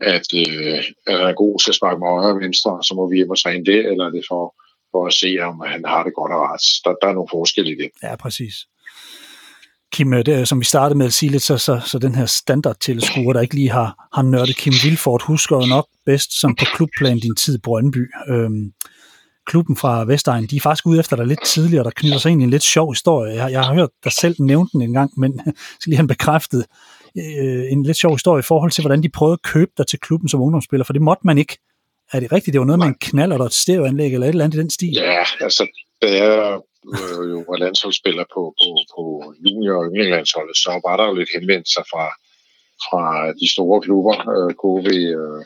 [0.00, 3.08] at, øh, at han er god til at sparke med højre og venstre, så må
[3.10, 4.44] vi hjem og træne det, eller er det for,
[4.92, 6.64] for at se, om han har det godt og ret.
[6.84, 7.90] Der, der er nogle forskelle i det.
[8.02, 8.54] Ja, præcis.
[9.92, 12.26] Kim, øh, det, som vi startede med at sige lidt, så, så, så den her
[12.26, 16.64] standardtilskuer, der ikke lige har, har nørdet Kim Vilfort, husker jo nok bedst som på
[16.74, 18.10] klubplan din tid i Brøndby.
[18.28, 18.72] Øhm,
[19.46, 22.40] klubben fra Vestegn, de er faktisk ude efter dig lidt tidligere, der knytter sig ind
[22.40, 23.34] i en lidt sjov historie.
[23.34, 25.40] Jeg, jeg har hørt dig selv nævne den en gang, men
[25.80, 26.66] skal lige han bekræftet
[27.16, 29.98] øh, en lidt sjov historie i forhold til, hvordan de prøvede at købe dig til
[30.00, 31.58] klubben som ungdomsspiller, for det måtte man ikke.
[32.12, 32.52] Er det rigtigt?
[32.52, 34.70] Det var noget med en knald eller et stereoanlæg eller et eller andet i den
[34.70, 34.94] stil?
[34.94, 35.66] Ja, altså,
[36.02, 36.60] da jeg
[36.94, 39.02] øh, jo var landsholdsspiller på, på, på
[39.44, 42.06] junior- og yndlingslandsholdet, så var der jo lidt henvendt sig fra,
[42.86, 43.02] fra
[43.40, 44.88] de store klubber, øh, KV,
[45.20, 45.40] øh,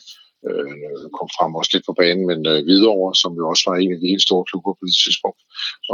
[0.48, 3.92] øh, kom frem også lidt på banen, men øh, Hvidovre, som jo også var en
[3.94, 5.40] af de helt store klubber på det tidspunkt,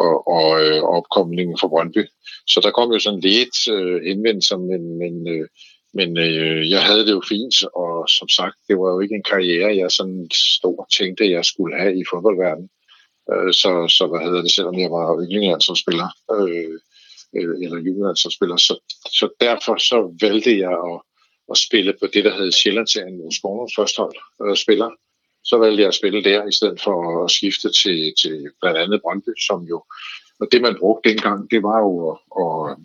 [0.02, 2.04] og, og, øh, opkomlingen fra Brøndby.
[2.52, 5.46] Så der kom jo sådan lidt øh, henvendelser, men, men, øh,
[5.98, 9.30] men øh, jeg havde det jo fint, og som sagt, det var jo ikke en
[9.32, 10.20] karriere, jeg sådan
[10.56, 12.68] stort tænkte, jeg skulle have i fodboldverdenen.
[13.32, 16.74] Øh, så, så hvad hedder det, selvom jeg var yndlingslandsholdsspiller, øh,
[17.36, 18.74] øh, eller spiller så,
[19.18, 20.96] så derfor så valgte jeg at
[21.50, 24.90] at spille på det, der hed Sjællandsserien, hvor Skovnums førstehold øh, spiller.
[25.44, 29.02] Så valgte jeg at spille der, i stedet for at skifte til, til blandt andet
[29.02, 29.84] Brøndby, som jo,
[30.40, 32.76] og det man brugte dengang, det var jo at, at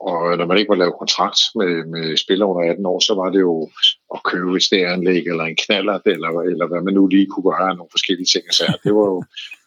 [0.00, 3.28] og når man ikke må lave kontrakt med, med spillere under 18 år, så var
[3.34, 3.70] det jo
[4.14, 7.76] at købe et stæranlæg eller en knaller, eller, eller hvad man nu lige kunne gøre,
[7.76, 8.44] nogle forskellige ting.
[8.58, 9.18] Så det var jo,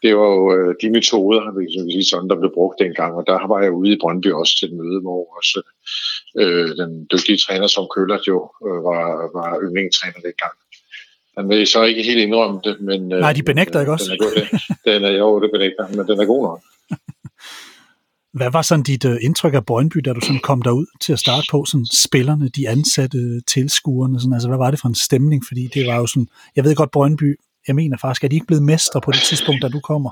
[0.04, 3.12] det var jo øh, de metoder, hvis man sige sådan, der blev brugt dengang.
[3.20, 5.58] Og der var jeg ude i Brøndby også til et møde, hvor også
[6.42, 9.04] øh, den dygtige træner som Køller jo øh, var,
[9.38, 10.56] var yndlingstræner dengang.
[11.38, 13.12] Han vil så ikke helt indrømme det, men...
[13.14, 14.12] Øh, Nej, de benægter ikke også?
[14.12, 16.62] Den er, god, den, den er, jo, det benægter, men den er god nok.
[18.34, 21.20] Hvad var sådan dit uh, indtryk af Brøndby, da du sådan kom derud til at
[21.20, 25.44] starte på, sådan spillerne, de ansatte, tilskuerne, sådan, altså hvad var det for en stemning?
[25.48, 27.36] Fordi det var jo sådan, jeg ved godt Brøndby,
[27.68, 30.12] jeg mener faktisk, at de ikke blevet mestre på det tidspunkt, da du kommer?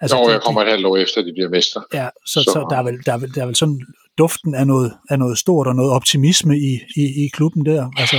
[0.00, 1.82] Altså, jo, jeg kommer et halvt år efter, at de bliver mestre.
[1.94, 2.50] Ja, så, så.
[2.52, 3.80] så der, er vel, der, er vel, der er vel sådan
[4.18, 7.90] duften af noget, af noget stort og noget optimisme i, i, i klubben der.
[7.96, 8.16] Altså.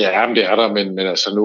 [0.00, 1.44] Ja, men det er der, men, men altså nu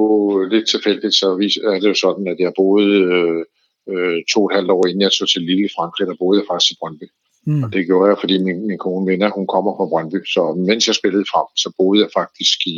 [0.52, 1.28] lidt tilfældigt, så
[1.74, 3.46] er det jo sådan, at jeg boede øh,
[3.92, 6.40] øh, to og et halvt år inden jeg tog til Lille i Frankrig, der boede
[6.40, 7.08] jeg faktisk i Brøndby.
[7.46, 7.64] Mm.
[7.64, 10.20] Og det gjorde jeg, fordi min, min kone mener, hun kommer fra Brøndby.
[10.26, 12.78] Så mens jeg spillede frem, så boede jeg faktisk i,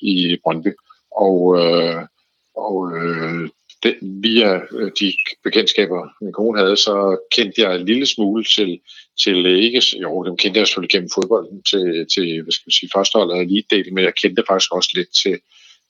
[0.00, 0.72] i Brøndby.
[1.26, 2.02] Og, øh,
[2.56, 3.48] og øh,
[3.82, 5.12] det, via øh, de
[5.44, 6.94] bekendtskaber, min kone havde, så
[7.36, 8.80] kendte jeg en lille smule til,
[9.22, 12.90] til ikke, jo, dem kendte jeg selvfølgelig gennem fodbolden til, til hvad skal vi sige,
[12.96, 15.36] førsteholdet og elite men jeg kendte faktisk også lidt til,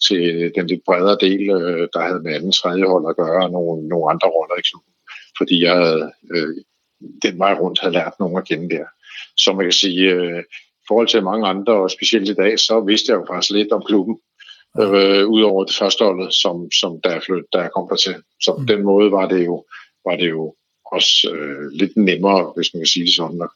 [0.08, 3.50] til den lidt bredere del, øh, der havde med anden tredje hold at gøre, og
[3.50, 4.92] nogle, nogle andre roller i klubben.
[5.38, 6.54] Fordi jeg øh,
[7.22, 8.86] den vej rundt havde lært nogen at kende der.
[9.36, 10.42] Så man kan sige, øh,
[10.82, 13.72] i forhold til mange andre, og specielt i dag, så vidste jeg jo faktisk lidt
[13.72, 14.16] om klubben.
[14.80, 18.16] Øh, Udover det første holdet, som, som der, flyt, der kom der til.
[18.40, 18.66] Så på mm.
[18.66, 19.64] den måde var det jo,
[20.06, 20.54] var det jo
[20.92, 23.48] også øh, lidt nemmere, hvis man kan sige det sådan, at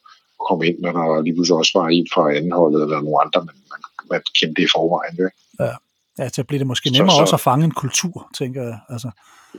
[0.49, 3.41] komme ind, når der lige pludselig også var en fra anden holdet eller nogle andre,
[3.41, 3.81] men man,
[4.11, 5.13] man kendte det i forvejen.
[5.13, 5.37] Ikke?
[5.61, 5.75] Ja.
[6.19, 8.79] Ja, så bliver det måske nemmere så, så, også at fange en kultur, tænker jeg.
[8.89, 9.11] Altså.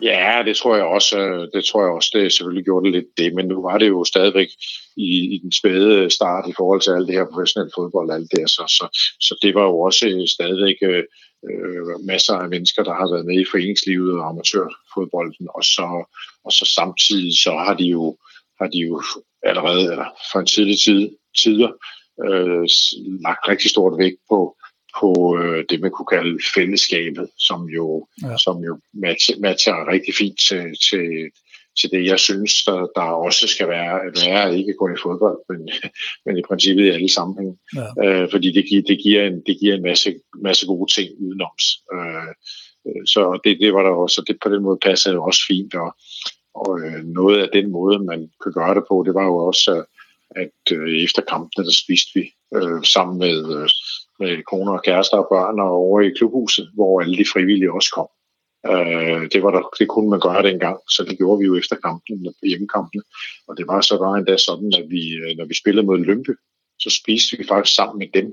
[0.02, 1.20] Ja, det tror jeg også.
[1.20, 3.88] Øh, det tror jeg også, det selvfølgelig gjorde det lidt det, men nu var det
[3.88, 4.48] jo stadigvæk
[4.98, 8.32] i, i den spæde start i forhold til alt det her professionelle fodbold og alt
[8.32, 8.86] det så, så,
[9.20, 11.04] så det var jo også stadigvæk øh,
[11.50, 15.88] øh, masser af mennesker, der har været med i foreningslivet og amatørfodbolden, og så,
[16.46, 18.18] og så samtidig så har de jo,
[18.60, 19.04] har de jo
[19.44, 21.10] allerede eller for en tidlig tid,
[21.42, 21.72] tider
[22.26, 22.66] øh,
[23.28, 24.40] lagt rigtig stort vægt på
[25.00, 28.38] på øh, det, man kunne kalde fællesskabet, som jo, ja.
[28.38, 31.32] som jo matcher, matcher rigtig fint til, til,
[31.80, 35.38] til det, jeg synes, der, der også skal være, at være ikke kun i fodbold,
[35.50, 35.70] men,
[36.26, 37.58] men i princippet i alle sammenhænge.
[37.76, 37.88] Ja.
[38.04, 41.66] Øh, fordi det, giver, det, giver en, det giver en masse, masse gode ting udenoms.
[41.94, 42.34] Øh,
[43.06, 45.96] så det, det var der også, og det på den måde passede også fint, og,
[46.56, 49.84] og øh, noget af den måde, man kunne gøre det på, det var jo også,
[50.36, 52.24] at øh, efter kampene, der spiste vi
[52.56, 53.70] øh, sammen med øh,
[54.20, 57.92] med koner og kærester og børn og over i klubhuset, hvor alle de frivillige også
[57.98, 58.10] kom.
[58.72, 61.76] Øh, det, var der, det kunne man gøre dengang, så det gjorde vi jo efter
[61.76, 63.04] kampen, hjemmekampene.
[63.48, 66.34] Og det var så bare endda sådan, at vi, øh, når vi spillede mod Lømpe,
[66.80, 68.28] så spiste vi faktisk sammen med dem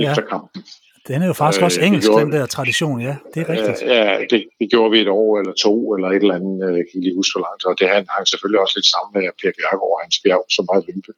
[0.00, 0.10] ja.
[0.10, 0.62] efter kampen.
[1.08, 3.78] Den er jo faktisk øh, også engelsk, gjorde, den der tradition, ja, det er rigtigt.
[3.94, 6.86] Ja, det, det gjorde vi et år eller to, eller et eller andet, øh, jeg
[6.88, 9.94] kan lige huske for langt, og det hang selvfølgelig også lidt sammen med Per Bjergård
[9.96, 11.12] og hans bjerg, som var i Lømpe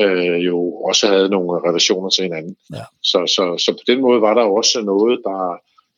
[0.00, 2.56] øh, jo også havde nogle relationer til hinanden.
[2.72, 2.84] Ja.
[3.02, 5.40] Så, så, så på den måde var der også noget, der,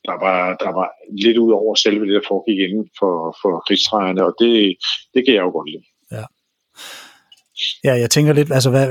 [0.08, 0.88] der, var, der var
[1.22, 4.76] lidt ud over selve det, der foregik inden for, for krigstræerne, og det,
[5.14, 5.86] det kan jeg jo godt lide.
[6.16, 6.24] Ja.
[7.84, 8.88] ja, jeg tænker lidt, altså hvad,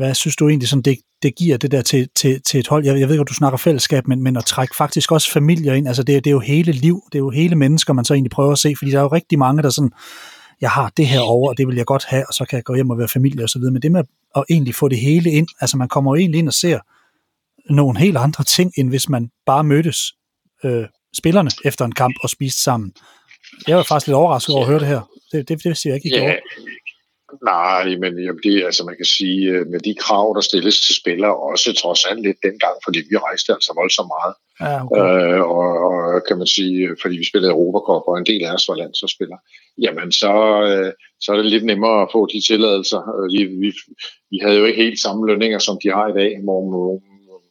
[0.00, 2.84] hvad synes du egentlig, sådan det, det giver det der til, til, til et hold?
[2.84, 5.88] Jeg, jeg ved godt, du snakker fællesskab, men, men at trække faktisk også familier ind,
[5.88, 8.30] altså det, det er jo hele liv, det er jo hele mennesker, man så egentlig
[8.30, 9.92] prøver at se, fordi der er jo rigtig mange, der sådan
[10.60, 12.64] jeg har det her over, og det vil jeg godt have, og så kan jeg
[12.64, 14.04] gå hjem og være familie osv., men det med
[14.36, 16.78] at egentlig få det hele ind, altså man kommer jo egentlig ind og ser
[17.72, 20.12] nogle helt andre ting, end hvis man bare mødtes
[20.64, 20.84] øh,
[21.16, 22.92] spillerne efter en kamp og spiste sammen.
[23.66, 25.10] Jeg var faktisk lidt overrasket over at høre det her.
[25.32, 26.34] Det, det, det vidste jeg ikke i ja.
[27.44, 30.94] Nej, men jamen, det, altså, man kan sige, øh, med de krav, der stilles til
[30.94, 34.34] spillere, også trods alt lidt dengang, fordi vi rejste altså voldsomt meget.
[34.64, 35.34] Ja, okay.
[35.34, 38.68] øh, og, og kan man sige, fordi vi spillede Europacup, og en del af os
[38.68, 39.40] var landsholdsspillere,
[39.84, 40.32] jamen så,
[40.68, 43.02] øh, så er det lidt nemmere at få de tilladelser.
[43.16, 43.70] Øh, vi, vi,
[44.30, 47.02] vi havde jo ikke helt samme lønninger, som de har i dag, hvor, hvor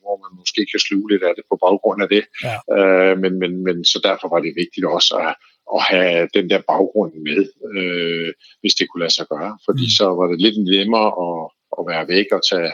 [0.10, 2.24] hvor man måske kan sluge lidt af det på baggrund af det.
[2.48, 2.58] Ja.
[2.78, 5.34] Øh, men, men, men så derfor var det vigtigt også at,
[5.76, 7.42] at have den der baggrund med,
[7.76, 9.58] øh, hvis det kunne lade sig gøre.
[9.66, 9.96] Fordi mm.
[9.98, 11.40] så var det lidt nemmere at,
[11.78, 12.74] at være væk og tage,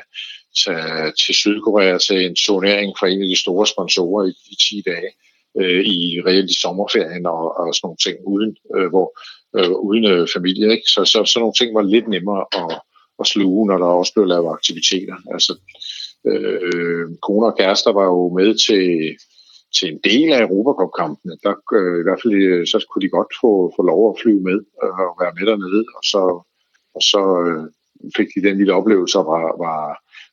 [0.64, 4.84] tage til Sydkorea til en turnering fra en af de store sponsorer i, i 10
[4.92, 5.12] dage
[5.60, 9.08] øh, i reelt i sommerferien og, og sådan nogle ting uden, øh, hvor,
[9.58, 10.72] øh, uden øh, familie.
[10.72, 10.88] Ikke?
[10.94, 12.82] Så, så sådan nogle ting var lidt nemmere at,
[13.20, 15.16] at sluge, når der også blev lavet aktiviteter.
[15.34, 15.54] Altså,
[16.32, 18.86] øh, kone og kærester var jo med til,
[19.78, 21.34] til en del af Europacup-kampene.
[21.44, 24.42] Der, øh, I hvert fald øh, så kunne de godt få, få lov at flyve
[24.50, 26.22] med øh, og være med dernede, og så,
[26.96, 27.64] og så øh,
[28.18, 29.82] fik de den lille oplevelse og var, var,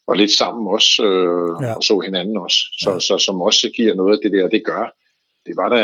[0.08, 1.74] var lidt sammen også, øh, ja.
[1.76, 2.58] og så hinanden også.
[2.82, 2.98] Så, ja.
[2.98, 4.84] så, som også giver noget af det der, det gør.
[5.46, 5.82] Det var da,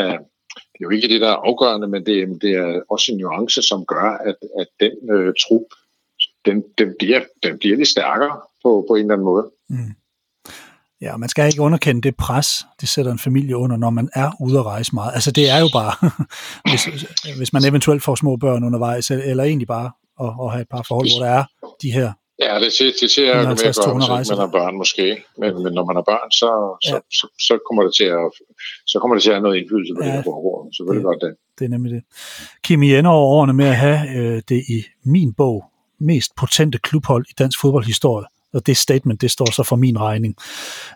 [0.71, 3.61] det er jo ikke det, der er afgørende, men det, det er også en nuance,
[3.61, 5.67] som gør, at, at den øh, trup,
[6.45, 9.51] den, den, bliver, den bliver lidt stærkere på, på en eller anden måde.
[9.69, 9.93] Mm.
[11.01, 14.31] Ja, man skal ikke underkende det pres, det sætter en familie under, når man er
[14.39, 15.11] ude at rejse meget.
[15.13, 15.93] Altså det er jo bare,
[16.71, 16.83] hvis,
[17.37, 20.85] hvis man eventuelt får små børn undervejs, eller egentlig bare at, at have et par
[20.87, 21.43] forhold, hvor der er
[21.81, 22.13] de her
[22.45, 25.23] Ja, det ser, det ser jeg mere godt, når man har børn måske.
[25.41, 26.49] Men, men når man har børn, så,
[26.87, 26.99] så, ja.
[27.19, 28.25] så, så, kommer det til at,
[28.87, 30.07] så kommer det til at have noget indflydelse på ja.
[30.07, 30.55] det, der foregår.
[30.75, 31.33] Så vil det godt det.
[31.59, 32.03] Det er nemlig det.
[32.63, 35.57] Kim, I ender over årene med at have øh, det i min bog
[35.99, 38.27] mest potente klubhold i dansk fodboldhistorie.
[38.53, 40.35] Og det statement, det står så for min regning.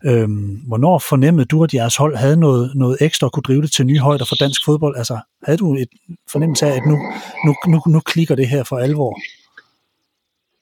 [0.05, 3.71] Øhm, hvornår fornemmede du, at jeres hold havde noget, noget ekstra at kunne drive det
[3.71, 4.97] til nye højder for dansk fodbold?
[4.97, 5.89] Altså, havde du et
[6.31, 6.97] fornemmelse af, at nu,
[7.45, 9.19] nu, nu, nu klikker det her for alvor?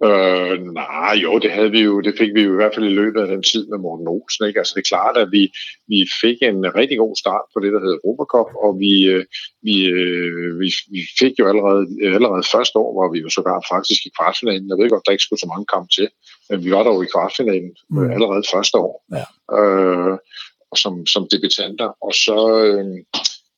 [0.10, 3.00] Øh, nej, jo, det havde vi jo, det fik vi jo i hvert fald i
[3.02, 4.48] løbet af den tid med Morten Olsen.
[4.48, 4.60] Ikke?
[4.60, 5.44] Altså det er klart, at vi,
[5.92, 9.26] vi fik en rigtig god start på det, der hedder Robocop, og vi, øh,
[9.68, 11.84] vi, øh, vi, vi fik jo allerede,
[12.18, 14.70] allerede første år, hvor vi jo sågar faktisk i kvartfinalen.
[14.70, 16.08] Jeg ved godt, der ikke skulle så mange kampe til,
[16.52, 18.12] men vi var dog i kvartfinalen mm.
[18.12, 18.96] allerede første år.
[19.18, 19.26] Ja.
[19.58, 20.18] Øh,
[20.76, 21.90] som, som debutanter.
[22.08, 22.86] Og så, øh,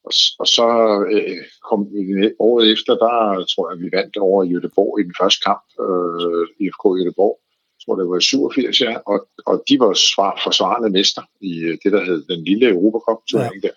[0.08, 0.68] og, og så
[1.12, 1.38] øh,
[1.70, 5.42] kom vi året efter, der tror jeg, vi vandt over i Jødeborg i den første
[5.48, 7.36] kamp, øh, IFK Jødeborg.
[7.76, 11.78] Jeg tror, det var 87, ja, og, og de var svar, forsvarende mester i øh,
[11.84, 13.68] det, der hed den lille Europacup-turnering ja.
[13.68, 13.76] der.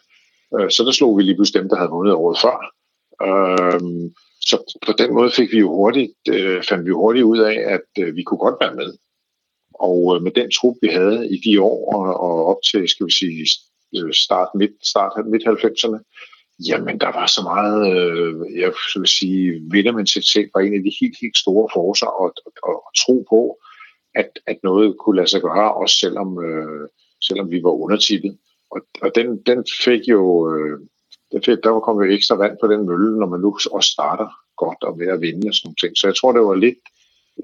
[0.55, 2.57] Øh, så der slog vi lige pludselig dem, der havde vundet året før.
[3.27, 3.81] Øh,
[4.51, 7.89] så på den måde fik vi jo hurtigt, øh, fandt vi hurtigt ud af, at
[7.99, 8.91] øh, vi kunne godt være med.
[9.81, 13.07] Og øh, med den trup, vi havde i de år, og, og op til, skal
[13.07, 13.47] vi sige,
[13.97, 16.01] øh, start midt, start midt 90'erne,
[16.69, 21.17] jamen der var så meget, øh, jeg vil sige, vindermentalitet var en af de helt,
[21.23, 23.59] helt store forser og, og, og tro på,
[24.15, 26.89] at, at noget kunne lade sig gøre, også selvom, øh,
[27.29, 28.39] selvom vi var undertippet.
[28.71, 30.79] Og, og den, den fik jo, øh,
[31.33, 34.29] den fik, der kom jo ekstra vand på den mølle, når man nu også starter
[34.57, 35.93] godt og ved at vinde og sådan nogle ting.
[35.97, 36.79] Så jeg tror, det var lidt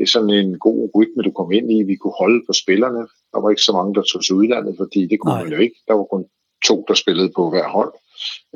[0.06, 1.82] sådan en god rytme, du kom ind i.
[1.82, 3.02] Vi kunne holde på spillerne.
[3.32, 5.42] Der var ikke så mange, der tog sig udlandet, fordi det kunne Nej.
[5.42, 5.76] man jo ikke.
[5.88, 6.24] Der var kun
[6.66, 7.92] to, der spillede på hver hold.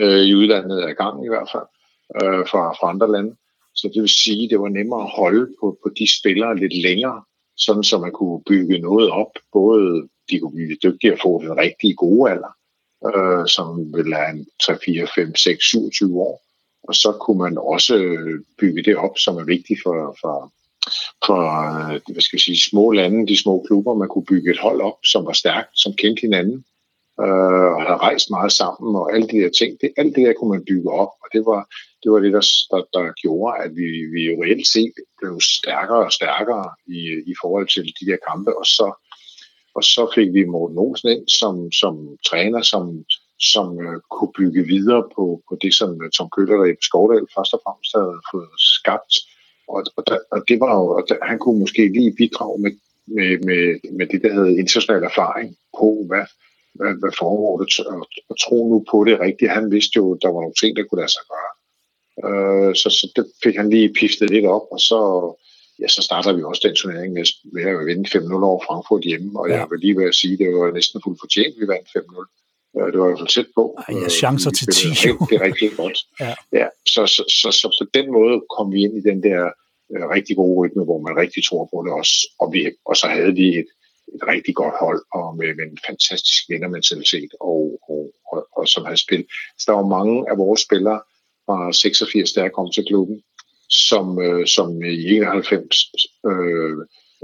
[0.00, 1.68] Øh, I udlandet af gang i hvert fald,
[2.16, 3.36] øh, fra, fra andre lande.
[3.74, 6.82] Så det vil sige, at det var nemmere at holde på, på de spillere lidt
[6.82, 7.22] længere,
[7.56, 9.32] sådan så man kunne bygge noget op.
[9.52, 12.52] Både de kunne blive dygtige at få den rigtige gode alder,
[13.08, 16.42] øh, som vil have en 3, 4, 5, 6, 27 år.
[16.88, 17.94] Og så kunne man også
[18.60, 20.52] bygge det op, som er vigtigt for, for,
[21.26, 23.94] for øh, hvad skal jeg sige, små lande, de små klubber.
[23.94, 26.64] Man kunne bygge et hold op, som var stærkt, som kendte hinanden,
[27.20, 29.70] øh, og havde rejst meget sammen, og alle de her ting.
[29.80, 31.60] Det, alt det der kunne man bygge op, og det var
[32.02, 36.12] det, var det der, der, der gjorde, at vi, vi reelt set blev stærkere og
[36.12, 37.00] stærkere i,
[37.32, 38.88] i forhold til de der kampe, og så,
[39.76, 41.94] og så fik vi Morten Olsen ind som, som
[42.30, 43.04] træner, som,
[43.52, 47.26] som øh, kunne bygge videre på, på det, som øh, Tom Køller og Ebbe Skovdal
[47.36, 49.14] først og fremmest havde fået skabt.
[49.68, 52.72] Og, og, der, og det var jo, og der, han kunne måske lige bidrage med,
[53.06, 53.62] med, med,
[53.98, 56.26] med det, der hedder international erfaring på, hvad,
[56.78, 59.50] hvad, hvad foregår det, og, og tro nu på det rigtigt.
[59.50, 61.52] Han vidste jo, at der var nogle ting, der kunne lade sig gøre.
[62.26, 65.00] Øh, så, så det fik han lige piftet lidt op, og så,
[65.80, 69.40] ja, så starter vi også den turnering med, med at vinde 5-0 over Frankfurt hjemme,
[69.40, 69.56] og ja.
[69.56, 72.45] jeg vil lige ved at sige, det var næsten fuldt fortjent, vi vandt 5-0.
[72.76, 73.64] Øh, det var i hvert fald tæt på.
[73.88, 74.88] Ej, ja, chancer til 10.
[75.30, 75.98] Det er rigtig godt.
[76.24, 76.34] ja.
[76.60, 79.42] Ja, så, så, så, så, på den måde kom vi ind i den der
[79.92, 82.16] øh, rigtig gode rytme, hvor man rigtig tror på det også.
[82.42, 83.70] Og, vi, og så havde vi et,
[84.14, 88.84] et rigtig godt hold, og med, med en fantastisk vindermentalitet, og, og, og, og som
[88.84, 89.26] har spillet.
[89.58, 91.00] Så der var mange af vores spillere
[91.46, 93.18] fra 86, der kom til klubben,
[93.88, 95.76] som, øh, som i 91
[96.30, 96.76] øh,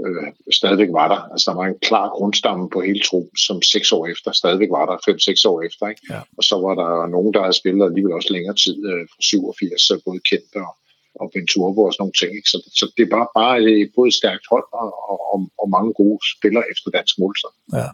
[0.05, 0.27] øh,
[0.59, 1.21] stadigvæk var der.
[1.33, 4.85] Altså der var en klar grundstamme på hele truppen, som seks år efter stadigvæk var
[4.85, 5.83] der, fem-seks år efter.
[5.87, 6.01] Ikke?
[6.09, 6.21] Ja.
[6.37, 9.91] Og så var der nogen, der havde spillet alligevel også længere tid, øh, fra 87,
[10.05, 10.73] både kendte og,
[11.21, 12.31] og Venturbo og sådan nogle ting.
[12.39, 12.49] Ikke?
[12.53, 14.89] Så, så det er bare, bare et, både stærkt hold og,
[15.33, 17.53] og, og mange gode spillere efter dansk målsted.
[17.79, 17.89] Ja.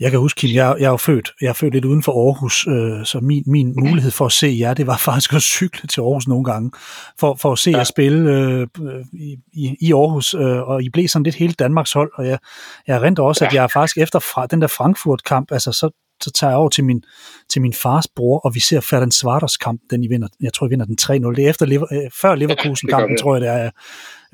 [0.00, 2.26] Jeg kan huske, Kim, jeg, jeg er jo født, jeg er født lidt uden for
[2.26, 5.88] Aarhus, øh, så min, min mulighed for at se jer, det var faktisk at cykle
[5.88, 6.70] til Aarhus nogle gange,
[7.20, 7.76] for, for at se ja.
[7.76, 8.66] jer spille øh,
[9.52, 12.38] i, i Aarhus, øh, og I blev sådan lidt hele Danmarks hold, og jeg,
[12.86, 13.48] jeg renter også, ja.
[13.48, 15.90] at jeg faktisk efter fra, den der Frankfurt-kamp, altså så,
[16.22, 17.02] så tager jeg over til min,
[17.50, 20.66] til min fars bror, og vi ser Ferdinand Svarters kamp, den I vinder, jeg tror,
[20.66, 21.34] I vinder den 3-0.
[21.36, 23.70] Det er efter, øh, før Leverkusen-kampen, ja, tror jeg, det er.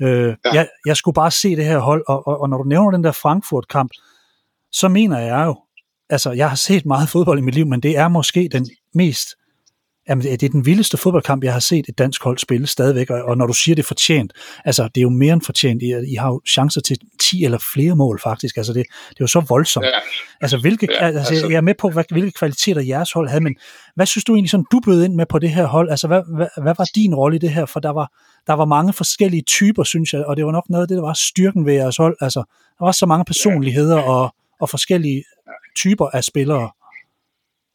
[0.01, 0.53] Øh, ja.
[0.53, 3.03] jeg, jeg skulle bare se det her hold, og, og, og når du nævner den
[3.03, 3.91] der Frankfurt-kamp,
[4.75, 5.55] så mener jeg jo,
[6.09, 9.27] altså jeg har set meget fodbold i mit liv, men det er måske den mest,
[10.09, 13.23] jamen det er den vildeste fodboldkamp, jeg har set et dansk hold spille stadigvæk, og,
[13.23, 14.33] og når du siger det er fortjent,
[14.65, 17.57] altså det er jo mere end fortjent, I, I har jo chancer til 10 eller
[17.73, 19.85] flere mål faktisk, altså det, det er jo så voldsomt.
[19.85, 19.91] Ja.
[20.41, 23.43] Altså, hvilke, ja, altså, altså, jeg er med på, hvad, hvilke kvaliteter jeres hold havde,
[23.43, 23.55] men
[23.95, 26.21] hvad synes du egentlig sådan, du bød ind med på det her hold, altså hvad,
[26.35, 28.11] hvad, hvad var din rolle i det her, for der var,
[28.47, 31.03] der var mange forskellige typer, synes jeg, og det var nok noget af det, der
[31.03, 32.43] var styrken ved jeres hold, altså
[32.79, 35.23] der var så mange personligheder og og forskellige
[35.75, 36.69] typer af spillere.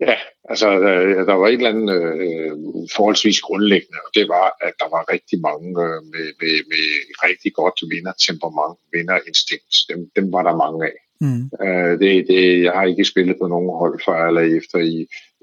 [0.01, 1.91] Ja, altså der, der var et eller andet
[2.25, 2.53] øh,
[2.97, 6.85] forholdsvis grundlæggende, og det var, at der var rigtig mange øh, med, med, med
[7.27, 9.75] rigtig godt vindertemperament, vinderinstinkt.
[9.91, 10.97] Dem, dem var der mange af.
[11.25, 11.45] Mm.
[11.63, 14.97] Øh, det, det, jeg har ikke spillet på nogen hold før eller efter, i,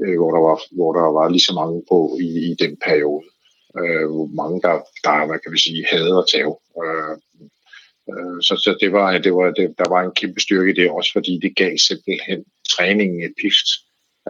[0.03, 3.25] øh, hvor, der var, hvor der var lige så mange på i, i den periode.
[3.79, 4.09] Øh,
[4.41, 6.49] mange, der, der hvad kan vi sige, havde og tav.
[6.83, 7.47] Øh, Øh,
[8.41, 11.11] så, så det var, det var, det, der var en kæmpe styrke i det, også
[11.13, 13.67] fordi det gav simpelthen træningen et pist.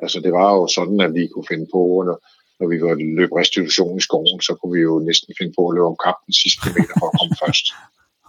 [0.01, 2.17] Altså det var jo sådan, at vi kunne finde på, når,
[2.59, 5.73] når vi var løb restitution i skoven, så kunne vi jo næsten finde på at
[5.75, 7.65] løbe om kampen sidste kilometer for at komme først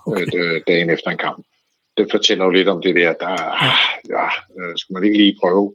[0.06, 0.26] okay.
[0.38, 1.40] øh, dagen efter en kamp.
[1.96, 3.34] Det fortæller jo lidt om det der, der
[4.16, 4.26] ja,
[4.58, 5.74] øh, skal man ikke lige prøve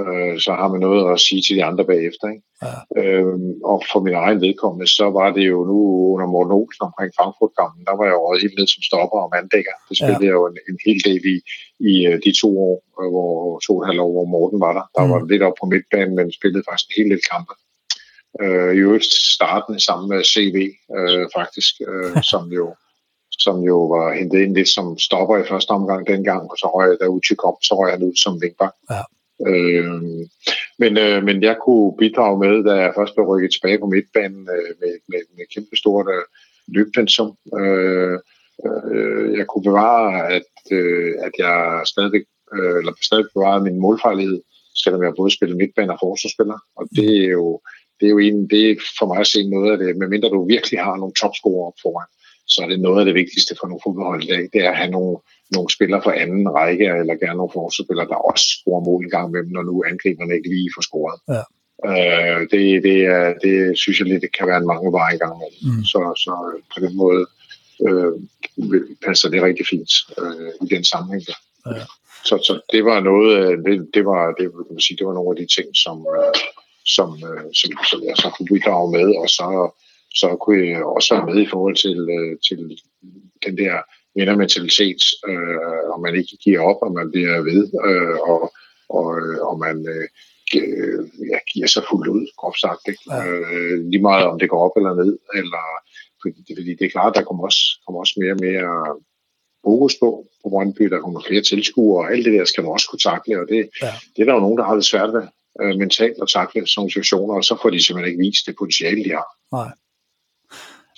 [0.00, 2.26] øh, så har man noget at sige til de andre bagefter.
[2.34, 2.46] Ikke?
[2.64, 2.74] Ja.
[3.00, 5.78] Øhm, og for min egen vedkommende, så var det jo nu
[6.12, 9.74] under Morten Olsen omkring Frankfurt-kampen, der var jeg jo helt ned som stopper og manddækker.
[9.88, 10.30] Det spillede ja.
[10.30, 11.36] jeg jo en, en hel del i,
[11.90, 13.32] i øh, de to år, øh, hvor
[13.66, 14.84] to og et halvt år, hvor Morten var der.
[14.94, 15.10] Der mm.
[15.12, 17.54] var lidt op på midtbanen, men spillede faktisk en hel del kampe.
[18.42, 20.56] Øh, I øvrigt startende sammen med CV,
[20.98, 22.66] øh, faktisk, øh, som jo
[23.38, 26.96] som jo var hentet ind lidt som stopper i første omgang dengang, og så røg,
[27.00, 28.74] da Uchi kom, så røg han ud som vinkbak.
[28.90, 29.02] Ja.
[29.46, 29.84] Øh,
[30.78, 34.48] men, øh, men jeg kunne bidrage med, da jeg først blev rykket tilbage på midtbanen
[34.56, 36.24] øh, med, med, med kæmpe stort øh,
[36.76, 37.36] løbpensum.
[37.60, 38.18] Øh,
[38.66, 42.22] øh, jeg kunne bevare, at, øh, at jeg stadig,
[42.54, 44.40] øh, eller stadig bevarede min målfejlighed,
[44.82, 46.58] selvom jeg både spillede midtbane og forsvarsspiller.
[46.76, 47.60] Og det er jo,
[48.00, 50.46] det er jo en, det er for mig at se noget af det, medmindre du
[50.46, 52.10] virkelig har nogle topscorer op foran,
[52.46, 54.76] så er det noget af det vigtigste for nogle fodboldhold i dag, det er at
[54.76, 55.16] have nogle,
[55.54, 59.30] nogle spillere fra anden række, eller gerne nogle forsvarsspillere, der også scorer mål en gang
[59.30, 61.18] med dem, når nu angriberne ikke lige får scoret.
[61.34, 61.42] Ja.
[61.90, 65.22] Øh, det, det, er, det synes jeg lidt, det kan være en mange veje i
[65.24, 65.36] gang.
[65.66, 65.84] Mm.
[65.92, 66.32] Så, så
[66.74, 67.22] på den måde
[67.86, 68.12] øh,
[69.06, 71.22] passer det rigtig fint øh, i den sammenhæng.
[71.26, 71.38] Der.
[71.76, 71.84] Ja.
[72.28, 75.30] Så, så det var noget, det, det var, det, kan man sige, det var nogle
[75.32, 76.34] af de ting, som, øh,
[76.96, 79.48] som, øh, som, som jeg så kunne bidrage med, og så,
[80.14, 82.60] så kunne jeg også være med i forhold til, øh, til
[83.46, 83.74] den der
[84.14, 88.52] vindermentalitet, øh, og man ikke giver op, og man bliver ved, øh, og,
[88.88, 90.06] og, øh, og man øh,
[91.32, 92.88] ja, giver sig fuldt ud, groft sagt.
[92.88, 93.02] Ikke?
[93.10, 93.26] Ja.
[93.26, 95.64] Øh, lige meget om det går op eller ned, eller,
[96.22, 99.00] fordi, fordi det er klart, der kommer også, kommer også mere og mere
[99.64, 100.08] fokus på,
[100.42, 103.40] på Brøndby, der kommer flere tilskuere, og alt det der skal man også kunne takle,
[103.40, 103.92] og det, ja.
[104.14, 105.24] det er der jo nogen, der har det svært ved
[105.60, 109.04] øh, mentalt at takle som situationer, og så får de simpelthen ikke vist det potentiale,
[109.04, 109.28] de har.
[109.52, 109.70] Nej.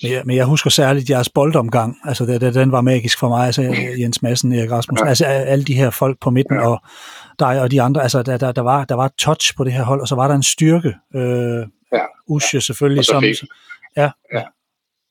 [0.03, 3.29] Men jeg, men jeg husker særligt jeres boldomgang, altså det, det, den var magisk for
[3.29, 3.63] mig, altså
[3.99, 5.09] Jens Madsen, Erik Rasmussen, ja.
[5.09, 6.69] altså alle de her folk på midten, ja.
[6.69, 6.81] og
[7.39, 9.73] dig og de andre, altså der, der, der, var, der var et touch på det
[9.73, 12.05] her hold, og så var der en styrke, øh, ja.
[12.29, 13.23] Usje selvfølgelig, som...
[13.23, 13.37] Fik,
[13.97, 14.43] ja, ja.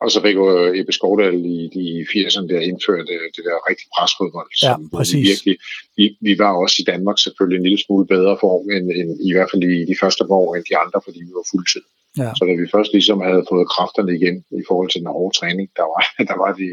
[0.02, 0.46] Og så fik jo
[0.80, 4.50] Ebbe Skovdal i de 80'erne der indført det, der rigtig presfodbold.
[4.68, 5.16] Ja, præcis.
[5.16, 5.56] Vi, virkelig,
[5.98, 9.32] vi, vi var også i Danmark selvfølgelig en lille smule bedre form, end, end i
[9.34, 11.86] hvert fald i de første år end de andre, fordi vi var fuldtid.
[12.18, 12.32] Ja.
[12.38, 15.68] Så da vi først ligesom havde fået kræfterne igen i forhold til den hårde træning,
[15.80, 16.72] der var, der var det,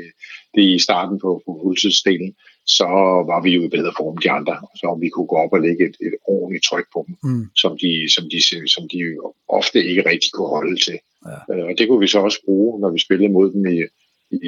[0.55, 2.33] det i starten på, på fuldtidsdelen,
[2.67, 2.89] så
[3.31, 5.85] var vi jo i bedre form de andre, så vi kunne gå op og lægge
[5.89, 7.45] et, et ordentligt tryk på dem, mm.
[7.63, 8.41] som, de, som, de,
[8.75, 8.99] som de
[9.49, 10.99] ofte ikke rigtig kunne holde til.
[11.29, 11.39] Ja.
[11.51, 13.79] Øh, og det kunne vi så også bruge, når vi spillede mod dem i,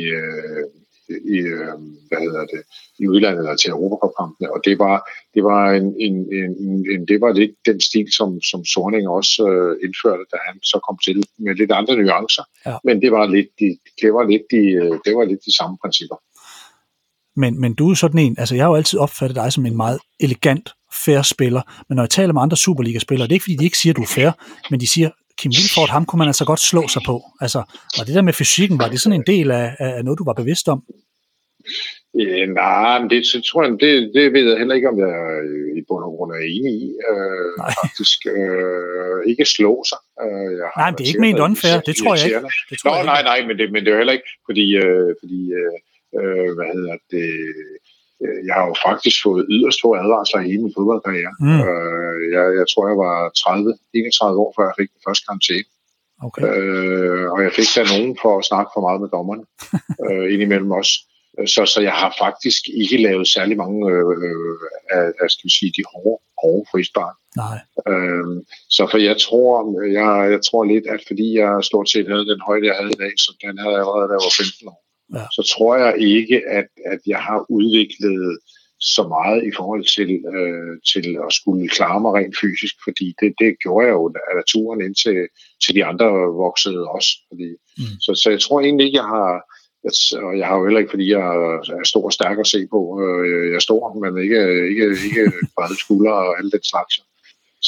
[0.01, 0.65] i, øh,
[1.09, 1.75] i, øh,
[2.09, 2.63] hvad hedder det,
[2.99, 4.97] i udlandet eller til Europacup-kampene, og det var,
[5.35, 6.51] det var, en, en, en,
[6.93, 10.77] en, det var lidt den stil, som, som Sorning også øh, indførte, da han så
[10.87, 12.45] kom til med lidt andre nuancer.
[12.67, 12.77] Ja.
[12.85, 13.69] Men det var lidt de,
[14.03, 14.63] det var lidt de,
[15.05, 16.17] det var lidt de samme principper.
[17.37, 19.77] Men, men du er sådan en, altså jeg har jo altid opfattet dig som en
[19.77, 20.71] meget elegant,
[21.05, 23.79] fair spiller, men når jeg taler med andre Superliga-spillere, det er ikke fordi, de ikke
[23.79, 24.31] siger, at du er fair,
[24.71, 27.23] men de siger, Kim Vilfort, ham kunne man altså godt slå sig på.
[27.41, 27.59] Altså,
[27.99, 30.33] og det der med fysikken, var det sådan en del af, af noget, du var
[30.33, 30.83] bevidst om?
[32.19, 35.15] Ja, nej, men det, tror jeg, det, det ved jeg heller ikke, om jeg
[35.79, 36.89] i bund og grund er enig i.
[37.11, 40.01] Øh, faktisk øh, ikke slå sig.
[40.25, 42.49] Øh, jeg nej, men det er ikke ment unfair, det tror jeg ikke.
[42.71, 44.67] Det tror Nå, jeg nej, nej, men det, men det er jo heller ikke, fordi,
[44.83, 45.77] øh, fordi øh,
[46.19, 47.75] øh hvad hedder det, øh,
[48.49, 51.35] jeg har jo faktisk fået yderst få advarsler i hele min fodboldkarriere.
[51.47, 51.61] Mm.
[51.67, 55.71] Øh, jeg, jeg tror, jeg var 30, 31 år, før jeg fik den første karantæne.
[56.27, 56.43] Okay.
[56.49, 59.45] Øh, og jeg fik da nogen for at snakke for meget med dommerne,
[60.05, 60.95] øh, indimellem også.
[61.55, 64.05] Så, så jeg har faktisk ikke lavet særlig mange øh,
[64.97, 67.17] af, af skal vi sige, de hårde, hårde frispark.
[67.43, 67.59] Nej.
[67.91, 68.37] Øhm,
[68.77, 69.51] så for jeg tror,
[69.99, 73.03] jeg, jeg tror lidt, at fordi jeg stort set havde den højde, jeg havde i
[73.05, 74.81] dag, så den havde jeg allerede, da jeg var 15 år,
[75.13, 75.25] ja.
[75.37, 78.39] så tror jeg ikke, at, at jeg har udviklet
[78.81, 83.35] så meget i forhold til, øh, til at skulle klare mig rent fysisk, fordi det,
[83.39, 85.19] det gjorde jeg jo af naturen indtil
[85.65, 86.07] til de andre
[86.45, 87.11] voksede også.
[87.29, 87.49] Fordi,
[87.79, 87.97] mm.
[88.05, 89.31] så, så jeg tror egentlig ikke, jeg har,
[90.27, 91.23] og jeg har jo heller ikke, fordi jeg
[91.81, 92.81] er stor og stærk at se på.
[93.03, 94.41] Øh, jeg er stor, men ikke,
[94.71, 95.25] ikke, ikke
[95.57, 96.95] brede skuldre og alle den slags.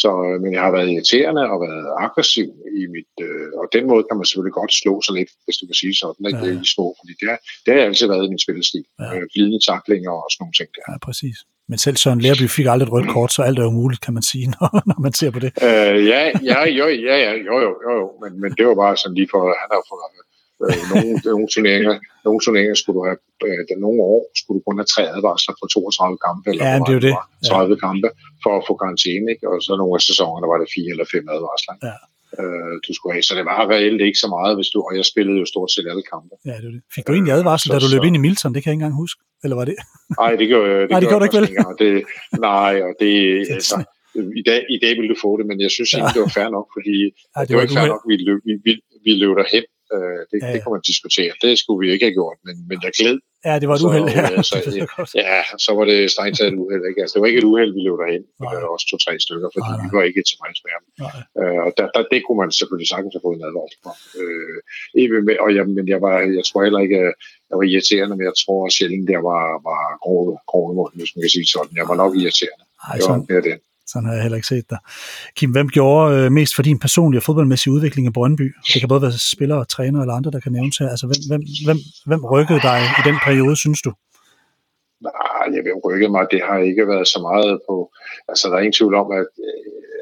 [0.03, 2.49] Så, øh, men jeg har været irriterende og været aggressiv
[2.81, 3.13] i mit...
[3.27, 5.95] Øh, og den måde kan man selvfølgelig godt slå sig lidt, hvis du kan sige
[6.03, 6.45] sådan, ikke?
[6.45, 6.65] Ja, ja.
[6.65, 8.85] i små, fordi det, er, det har altid været min spillestil.
[9.01, 9.09] Ja.
[9.15, 10.85] Øh, glidende taklinger og sådan nogle ting der.
[10.91, 11.39] Ja, præcis.
[11.71, 14.15] Men selv Søren Lærby fik aldrig et rødt kort, så alt er jo muligt, kan
[14.19, 15.51] man sige, når, når man ser på det.
[15.69, 18.07] Øh, ja, ja, jo, ja, ja, jo, jo, jo, jo.
[18.23, 20.03] Men, men det var bare sådan lige for, han har fået
[20.65, 21.95] Øh, nogle, nogle, turneringer,
[22.27, 25.55] nogle turneringer skulle du have, øh, den nogle år skulle du kun have tre advarsler
[25.61, 27.15] på 32 kampe, eller ja, det er det.
[27.47, 27.79] 30 ja.
[27.87, 28.09] kampe,
[28.45, 29.45] for at få karantæne, ikke?
[29.51, 31.75] og så nogle af sæsonerne var det fire eller fem advarsler.
[31.89, 31.97] Ja.
[32.41, 33.25] Øh, du skulle have.
[33.29, 35.87] Så det var reelt ikke så meget, hvis du, og jeg spillede jo stort set
[35.93, 36.35] alle kampe.
[36.51, 36.83] Ja, det er det.
[36.95, 38.51] Fik du egentlig advarsel, da du løb ind i Milton?
[38.55, 39.21] Det kan jeg ikke engang huske.
[39.45, 39.77] Eller var det?
[40.21, 41.49] Nej, det gjorde, det nej, det gjorde du ikke vel?
[41.83, 41.93] Det,
[42.51, 43.15] nej, og det,
[43.57, 43.77] altså,
[44.41, 46.15] i dag, i dag vil du få det, men jeg synes ikke, ja.
[46.15, 48.53] det var fair nok, fordi Ej, det, det var ikke fair nok, vi løb, vi,
[48.67, 48.73] vi,
[49.07, 49.65] vi løb derhen
[49.95, 50.53] Øh, det, ja, ja.
[50.53, 51.33] det kunne man diskutere.
[51.45, 53.19] Det skulle vi ikke have gjort, men, men jeg glæd.
[53.49, 54.07] Ja, det var et uheld.
[54.19, 54.57] Ja, så,
[55.25, 56.85] ja, så var det strengt et uheld.
[56.91, 57.01] Ikke?
[57.03, 58.25] Altså, det var ikke et uheld, vi løb derhen.
[58.41, 59.85] Det var også to-tre stykker, fordi nej, nej.
[59.85, 60.85] vi var ikke tilfredse med ham.
[61.41, 63.91] Øh, og der, der, det kunne man selvfølgelig sagtens have fået en advarsel på.
[64.19, 64.59] Øh,
[65.27, 67.01] med, og jeg, men jeg, var, jeg tror heller ikke,
[67.49, 71.21] jeg var irriterende, men jeg tror sjældent, jeg var, var grov, grov imod, hvis man
[71.25, 71.75] kan sige sådan.
[71.81, 72.65] Jeg var nok irriterende.
[72.87, 73.57] Ej, det var mere det.
[73.87, 74.79] Sådan har jeg heller ikke set dig.
[75.37, 78.55] Kim, hvem gjorde øh, mest for din personlige og fodboldmæssige udvikling i Brøndby?
[78.73, 80.89] Det kan både være spillere, træner eller andre, der kan nævnes her.
[80.89, 83.93] Altså, hvem, hvem, hvem, hvem rykkede dig i den periode, synes du?
[85.01, 86.27] Nej, jeg vil rykke mig.
[86.31, 87.93] Det har ikke været så meget på...
[88.29, 89.27] Altså, der er ingen tvivl om, at,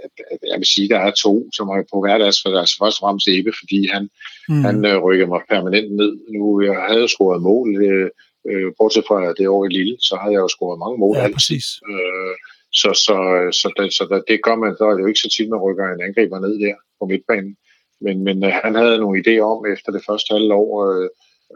[0.05, 2.77] at, at jeg vil sige, at der er to, som er på hverdags, for altså
[2.83, 4.03] først og fremmest Ebbe, fordi han,
[4.49, 4.65] mm.
[4.69, 6.13] han øh, rykkede mig permanent ned.
[6.35, 8.11] Nu jeg havde scoret mål, øh,
[8.51, 11.17] øh, bortset fra det år i Lille, så havde jeg jo scoret mange mål.
[11.17, 11.35] Ja, altid.
[11.35, 11.67] præcis.
[11.91, 12.35] Øh,
[12.81, 13.17] så, så,
[13.61, 15.65] så, det, så det, det gør man, så er det jo ikke så tit, man
[15.65, 17.57] rykker en angriber ned der på midtbanen.
[18.05, 20.69] Men, men øh, han havde nogle idéer om efter det første halvår.
[20.87, 21.09] Øh,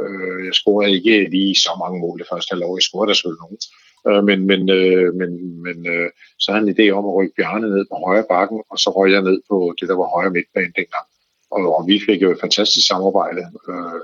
[0.02, 2.76] øh, jeg scorede ikke lige så mange mål det første halvår.
[2.76, 3.60] Jeg scorede der selvfølgelig nogen.
[4.08, 5.30] Øh, men men, øh, men,
[5.66, 8.58] men øh, så havde han en idé om at rykke Bjarne ned på højre bakken,
[8.70, 11.06] og så røg jeg ned på det, der var højre midtbanen dengang.
[11.54, 13.42] Og, og vi fik jo et fantastisk samarbejde.
[13.70, 14.00] øh,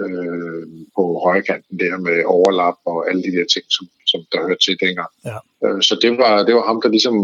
[0.00, 0.62] øh,
[0.96, 4.64] på højre kanten der med overlap og alle de der ting, som, som der hørte
[4.64, 5.10] til dengang.
[5.28, 5.38] Ja.
[5.64, 7.16] Øh, så det var, det var ham, der ligesom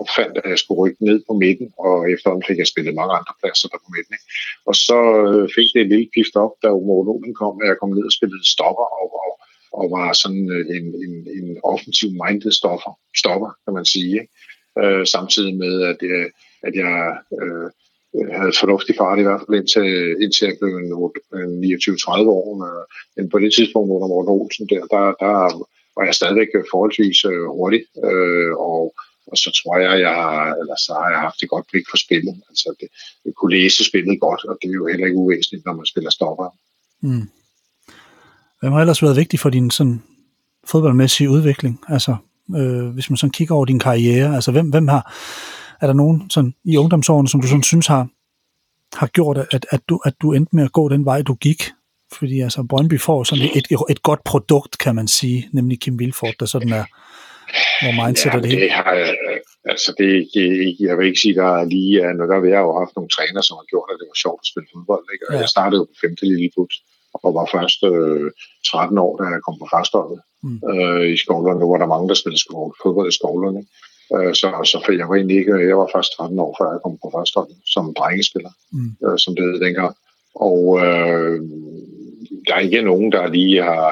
[0.00, 3.34] opfandt, at jeg skulle rykke ned på midten, og efterhånden fik jeg spillet mange andre
[3.40, 4.12] pladser der på midten.
[4.16, 4.28] Ikke?
[4.68, 4.98] Og så
[5.30, 6.68] øh, fik det et lille pift op, da
[7.12, 9.30] Olsen kom, at jeg kom ned og spillede stopper, og, og,
[9.78, 12.92] og var sådan øh, en, en, en offensiv minded stopper,
[13.22, 14.12] stopper kan man sige.
[14.20, 14.32] Ikke?
[14.82, 16.24] Øh, samtidig med, at, jeg,
[16.66, 16.96] at jeg
[17.40, 17.68] øh,
[18.38, 19.88] havde fornuftig fart i hvert fald indtil,
[20.22, 20.92] indtil jeg blev en,
[21.42, 22.48] en 29-30 år.
[23.16, 25.32] Men på det tidspunkt under Morten Olsen der, der, der
[25.96, 27.82] og jeg stadigvæk øh, forholdsvis øh, hurtig.
[28.04, 28.94] Øh, og,
[29.30, 31.96] og så tror jeg, jeg har, eller så har jeg haft et godt blik for
[31.96, 32.36] spillet.
[32.48, 32.88] Altså det,
[33.24, 36.10] jeg kunne læse spillet godt, og det er jo heller ikke uvæsentligt, når man spiller
[36.10, 36.48] stopper.
[37.00, 37.28] Mm.
[38.60, 40.02] Hvem har ellers været vigtig for din sådan,
[40.64, 41.80] fodboldmæssige udvikling?
[41.88, 42.16] Altså,
[42.56, 45.12] øh, hvis man sådan kigger over din karriere, altså hvem, hvem har
[45.80, 48.08] er der nogen sådan, i ungdomsårene, som du sådan synes har,
[48.96, 51.62] har gjort, at, at, du, at du endte med at gå den vej, du gik?
[52.18, 56.34] Fordi altså, Brøndby får sådan et, et, godt produkt, kan man sige, nemlig Kim Vilfort,
[56.40, 56.84] der sådan er,
[57.82, 58.84] hvor mindset ja, det, det har,
[59.72, 62.72] altså det, det, jeg vil ikke sige, der er lige, når der har jeg jo
[62.82, 65.04] haft nogle træner, som har gjort, at det var sjovt at spille fodbold.
[65.14, 65.24] Ikke?
[65.28, 65.40] Og ja.
[65.42, 66.72] jeg startede jo på femte lille put,
[67.22, 68.30] og var først øh,
[68.70, 70.58] 13 år, da jeg kom på førsteholdet mm.
[70.70, 71.60] øh, i skovlerne.
[71.60, 72.44] Nu var der mange, der spillede
[72.82, 73.62] fodbold i skovlerne.
[74.14, 76.80] Øh, så, så for jeg var egentlig ikke, jeg var først 13 år, før jeg
[76.84, 78.90] kom på første hold som drengespiller, mm.
[79.04, 79.92] øh, som det hed dengang.
[80.48, 81.40] Og øh,
[82.46, 83.86] der er ikke nogen, der lige har,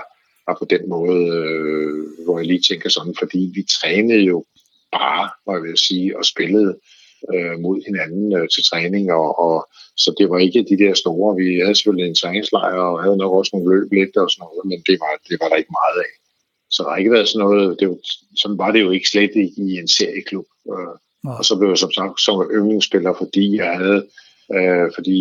[0.49, 4.45] har på den måde, øh, hvor jeg lige tænker sådan, fordi vi trænede jo
[4.93, 6.73] bare, hvad jeg vil sige, og spillede
[7.33, 9.57] øh, mod hinanden øh, til træning, og, og
[10.03, 11.37] så det var ikke de der store.
[11.37, 14.65] Vi havde selvfølgelig en træningslejr, og havde nok også nogle løb lidt og sådan noget,
[14.71, 16.13] men det var, det var der ikke meget af.
[16.75, 17.99] så der har ikke været sådan noget, det var,
[18.43, 20.49] sådan var det jo ikke slet ikke i en serieklub.
[20.73, 20.95] Øh,
[21.39, 24.03] og så blev jeg som sagt som yndlingsspiller, fordi jeg havde
[24.57, 25.19] øh, fordi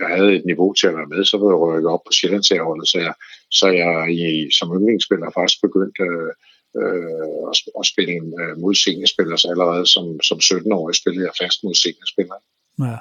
[0.00, 2.88] jeg havde et niveau til at være med, så var jeg rykket op på Sjællandsherholdet,
[2.88, 3.14] så jeg,
[3.50, 6.32] så jeg i, som yndlingsspiller faktisk begyndt øh,
[6.80, 11.58] øh, at, at spille øh, mod seniorspillere, så allerede som, som 17-årig spillede jeg fast
[11.64, 12.40] mod seniorspillere.
[12.86, 12.96] Ja.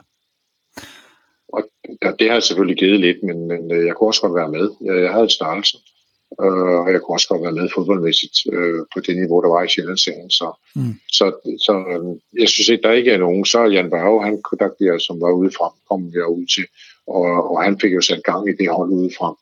[1.55, 1.61] Og
[2.01, 4.65] der, det har selvfølgelig givet lidt, men, men øh, jeg kunne også godt være med.
[4.85, 5.77] Jeg, jeg havde et størrelse.
[6.41, 9.63] Øh, og jeg kunne også godt være med fodboldmæssigt øh, på det niveau, der var
[9.63, 10.29] i Sjællandsserien.
[10.29, 10.93] Så, mm.
[11.17, 11.25] så,
[11.65, 13.45] så øh, jeg synes ikke, der ikke er nogen.
[13.45, 16.65] Så Jan Berge, han kontaktede som var ude frem, kom jeg ud til.
[17.07, 19.35] Og, og han fik jo sat gang i det hold ude frem.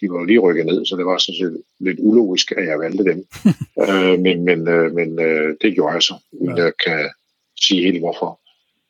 [0.00, 3.04] De var lige rykket ned, så det var sådan set lidt ulogisk, at jeg valgte
[3.04, 3.26] dem.
[3.88, 6.64] øh, men men, øh, men øh, det gjorde jeg så, uden ja.
[6.64, 7.10] jeg kan
[7.66, 8.40] sige helt hvorfor.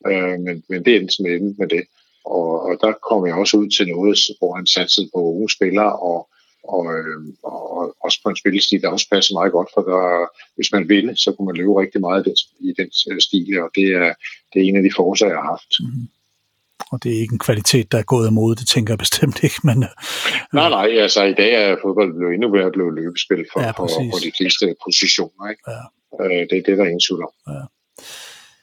[0.07, 1.83] Øh, men, men det endte med, med det.
[2.25, 5.93] Og, og der kom jeg også ud til noget, hvor han satsede på unge spillere,
[5.99, 6.29] og
[6.67, 10.01] og, øh, og også på en spillestil, der også passer meget godt, for der,
[10.55, 12.37] hvis man ville, så kunne man løbe rigtig meget i den,
[12.69, 14.13] i den øh, stil, og det er,
[14.51, 15.71] det er en af de forser, jeg har haft.
[15.79, 16.07] Mm-hmm.
[16.91, 19.59] Og det er ikke en kvalitet, der er gået imod, det tænker jeg bestemt ikke.
[19.63, 19.89] Men, øh,
[20.53, 23.87] nej, nej, altså i dag er fodbold blevet endnu mere blevet løbespil for, ja, for,
[24.11, 25.43] for de fleste positioner.
[25.51, 25.63] Ikke?
[25.71, 25.81] Ja.
[26.21, 27.33] Øh, det er det, der er ingen tvivl om.
[27.53, 27.63] Ja.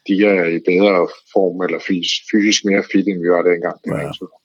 [0.09, 3.77] De er i bedre form eller fysisk, fysisk mere fit, end vi var dengang.
[3.83, 4.01] Det er ja.
[4.01, 4.43] ingen tvivl om.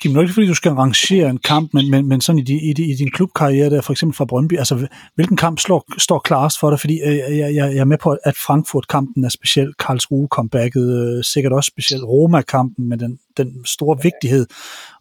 [0.00, 2.42] Kim, det er ikke fordi, du skal rangere en kamp, men, men, men sådan i,
[2.42, 5.84] di, i, di, i din klubkarriere, der for eksempel fra Brøndby, altså hvilken kamp slår,
[5.98, 6.80] står klarest for dig?
[6.80, 11.24] Fordi øh, jeg, jeg, jeg er med på, at Frankfurt-kampen er speciel, Karlsruhe comebacket, øh,
[11.24, 14.46] sikkert også specielt Roma-kampen med den, den store vigtighed,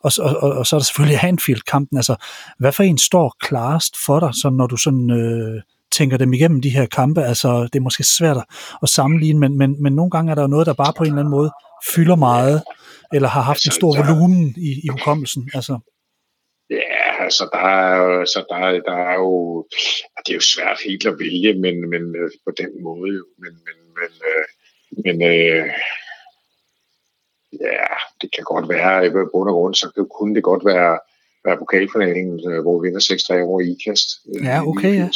[0.04, 1.98] og, og, og, og så er der selvfølgelig Hanfield-kampen.
[1.98, 2.16] Altså,
[2.60, 5.10] hvad for en står klarest for dig, så når du sådan...
[5.12, 7.24] Øh, tænker dem igennem de her kampe.
[7.24, 8.38] Altså, det er måske svært
[8.84, 11.10] at sammenligne, men, men, men nogle gange er der jo noget, der bare på en
[11.10, 11.52] eller anden måde
[11.96, 12.64] fylder meget
[13.14, 15.50] eller har haft altså, en stor der, volumen i, i hukommelsen?
[15.54, 15.80] Altså.
[16.70, 18.60] Ja, altså der er, så der,
[18.90, 19.66] der er jo,
[20.26, 23.54] det er jo svært helt at vælge, men, men øh, på den måde jo, men,
[23.66, 24.46] men, men, øh,
[25.06, 25.66] men øh,
[27.68, 27.88] ja,
[28.22, 31.00] det kan godt være, i bund og grund, så kunne det godt være,
[31.46, 34.10] være pokalfinalen, øh, hvor vi vinder 6-3 over i IKAST.
[34.44, 35.10] Ja, okay, ja.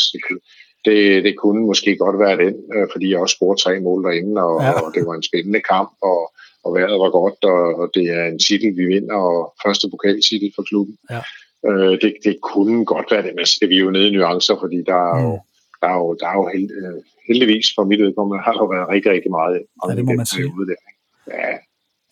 [0.85, 2.55] Det, det kunne måske godt være den,
[2.91, 4.71] fordi jeg også scorede tre mål derinde, og, ja.
[4.71, 6.33] og det var en spændende kamp, og,
[6.63, 10.51] og vejret var godt, og, og det er en titel, vi vinder, og første pokaltitel
[10.55, 10.95] for klubben.
[11.13, 11.21] Ja.
[11.67, 14.55] Øh, det, det kunne godt være det, men så er vi jo nede i nuancer,
[14.63, 15.41] fordi der er jo, mm.
[15.81, 18.89] der er jo, der er jo held, øh, heldigvis for mit udkommende har der været
[18.93, 19.53] rigtig, rigtig meget.
[19.87, 20.43] Ja, det må man sige.
[20.43, 20.79] Der.
[21.27, 21.51] Ja.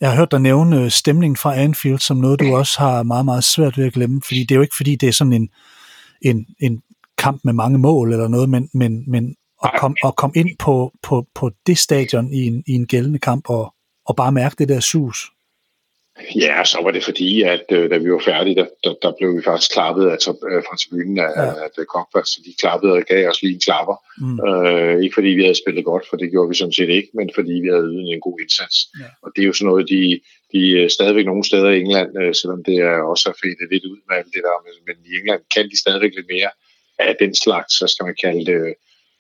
[0.02, 3.26] Jeg har hørt dig nævne øh, stemningen fra Anfield som noget, du også har meget,
[3.26, 5.50] meget svært ved at glemme, fordi det er jo ikke, fordi det er sådan en,
[6.22, 6.82] en, en
[7.18, 11.26] kamp med mange mål eller noget, men, men, men at komme kom ind på, på,
[11.36, 13.74] på det stadion i en, i en gældende kamp og,
[14.08, 15.18] og bare mærke det der sus?
[16.36, 19.38] Ja, så var det fordi, at øh, da vi var færdige, der, der, der blev
[19.38, 20.18] vi faktisk klappet af,
[20.52, 21.64] øh, fra tribunen af, ja.
[21.64, 23.96] af Kokvast, så de klappede og gav os lige en klapper.
[24.24, 24.40] Mm.
[24.48, 27.28] Øh, ikke fordi vi havde spillet godt, for det gjorde vi sådan set ikke, men
[27.38, 28.78] fordi vi havde ydet en god indsats.
[29.02, 29.10] Ja.
[29.24, 30.02] Og det er jo sådan noget, de,
[30.54, 33.86] de øh, stadigvæk nogle steder i England, øh, selvom det er også er fedt lidt
[33.92, 36.52] ud med alt det der, men, men i England kan de stadigvæk lidt mere
[37.08, 38.62] af den slags, så skal man kalde det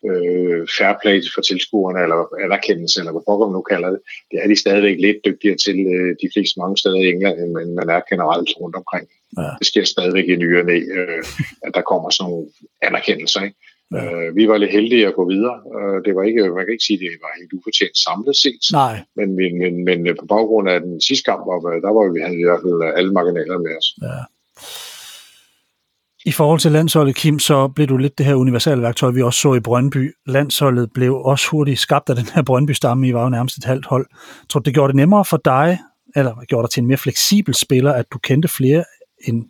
[0.09, 4.37] øh, fair play for tilskuerne, eller anerkendelse, eller hvad pokker man nu kalder det, det
[4.43, 7.89] er de stadigvæk lidt dygtigere til øh, de fleste mange steder i England, end man
[7.95, 9.05] er generelt rundt omkring.
[9.37, 9.49] Ja.
[9.59, 11.23] Det sker stadigvæk i nyerne, øh,
[11.65, 12.45] at der kommer sådan nogle
[12.87, 13.41] anerkendelser.
[13.47, 13.57] Ikke?
[13.95, 14.03] Ja.
[14.13, 15.57] Øh, vi var lidt heldige at gå videre.
[15.75, 18.63] Øh, det var ikke, man kan ikke sige, at det var helt ufortjent samlet set.
[18.81, 18.95] Nej.
[19.17, 21.41] Men, men, men, men på baggrund af den sidste kamp,
[21.85, 23.87] der var vi havde i hvert fald alle marginaler med os.
[24.07, 24.19] Ja.
[26.27, 29.39] I forhold til landsholdet, Kim, så blev du lidt det her universelle værktøj, vi også
[29.39, 30.13] så i Brøndby.
[30.25, 33.07] Landsholdet blev også hurtigt skabt af den her Brøndby-stamme.
[33.07, 34.05] I var jo nærmest et halvt hold.
[34.49, 35.79] Tror du, det gjorde det nemmere for dig,
[36.15, 38.83] eller gjorde dig til en mere fleksibel spiller, at du kendte flere
[39.27, 39.45] end...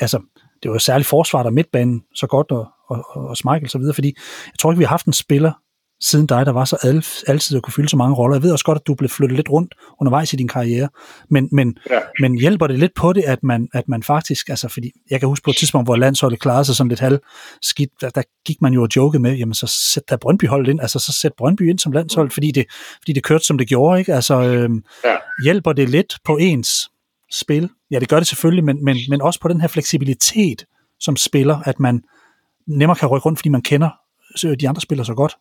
[0.00, 0.18] Altså,
[0.62, 3.78] det var jo særligt forsvaret og midtbanen så godt, og, og, og Schmeichel og så
[3.78, 4.14] videre, fordi
[4.46, 5.52] jeg tror ikke, vi har haft en spiller,
[6.00, 8.36] siden dig, der var så al, altid at kunne fylde så mange roller.
[8.36, 10.88] Jeg ved også godt, at du blev flyttet lidt rundt undervejs i din karriere,
[11.30, 12.00] men, men, ja.
[12.20, 15.28] men hjælper det lidt på det, at man, at man faktisk, altså fordi, jeg kan
[15.28, 17.18] huske på et tidspunkt, hvor landsholdet klarede sig sådan lidt halv
[17.62, 20.70] skidt, der, der gik man jo og jokede med, jamen så sæt der Brøndby holdet
[20.70, 22.66] ind, altså så sæt Brøndby ind som landshold, fordi det,
[23.02, 24.14] fordi det kørte, som det gjorde, ikke?
[24.14, 25.16] Altså, øhm, ja.
[25.44, 26.90] hjælper det lidt på ens
[27.32, 27.70] spil?
[27.90, 30.64] Ja, det gør det selvfølgelig, men, men, men også på den her fleksibilitet
[31.00, 32.02] som spiller, at man
[32.66, 33.90] nemmere kan rykke rundt, fordi man kender
[34.60, 35.36] de andre spillere så godt.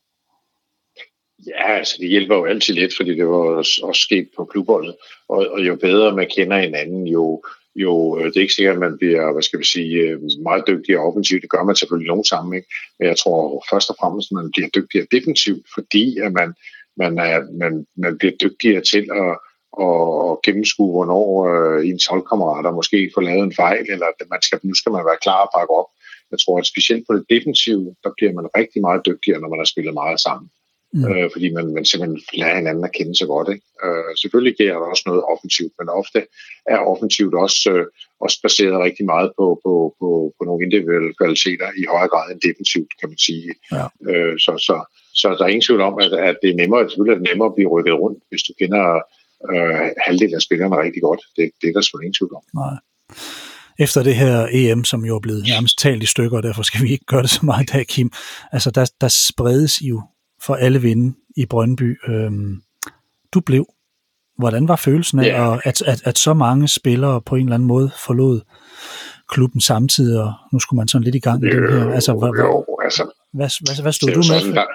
[1.47, 4.95] Ja, altså det hjælper jo altid lidt, fordi det var også, også sket på klubholdet.
[5.29, 7.43] Og, og jo bedre man kender hinanden, jo,
[7.75, 10.63] jo øh, det er ikke sikkert, at man bliver, hvad skal vi sige, øh, meget
[10.67, 11.41] dygtigere offensivt.
[11.41, 12.63] Det gør man selvfølgelig nogen sammen,
[12.99, 16.53] Men jeg tror først og fremmest, at man bliver dygtigere defensivt, fordi at man,
[16.97, 19.33] man, er, man, man bliver dygtigere til at,
[19.85, 24.59] at, gennemskue, hvornår øh, ens holdkammerater måske får lavet en fejl, eller at man skal,
[24.63, 25.89] nu skal man være klar og pakke op
[26.31, 29.59] jeg tror, at specielt på det defensive, der bliver man rigtig meget dygtigere, når man
[29.59, 30.49] har spillet meget sammen.
[30.93, 31.11] Mm.
[31.11, 33.47] Øh, fordi man, man simpelthen lærer hinanden at kende så godt.
[33.53, 33.65] Ikke?
[33.85, 36.19] Øh, selvfølgelig giver der også noget offensivt, men ofte
[36.73, 37.85] er offensivt også, øh,
[38.25, 42.41] også baseret rigtig meget på, på, på, på nogle individuelle kvaliteter i højere grad end
[42.49, 43.49] defensivt, kan man sige.
[43.75, 43.85] Ja.
[44.09, 44.75] Øh, så, så,
[45.21, 47.49] så der er ingen tvivl om, at, at det er nemmere, selvfølgelig er det nemmere
[47.51, 48.83] at blive rykket rundt, hvis du kender
[49.51, 51.21] øh, halvdelen af spillerne rigtig godt.
[51.37, 52.43] Det, det er der selvfølgelig ingen tvivl om.
[52.61, 52.75] Nej
[53.79, 56.83] efter det her EM, som jo er blevet nærmest talt i stykker, og derfor skal
[56.83, 58.11] vi ikke gøre det så meget i dag, Kim.
[58.51, 60.01] Altså, der, der spredes jo
[60.45, 61.97] for alle vinde i Brøndby.
[62.09, 62.61] Øhm,
[63.33, 63.65] du blev.
[64.37, 65.59] Hvordan var følelsen af, yeah.
[65.63, 68.41] at, at, at så mange spillere på en eller anden måde forlod
[69.29, 71.93] klubben samtidig, og nu skulle man sådan lidt i gang med det her?
[71.93, 74.39] Altså, hvad, jo, altså, hvad, hvad, hvad stod du med?
[74.39, 74.65] Sådan, der,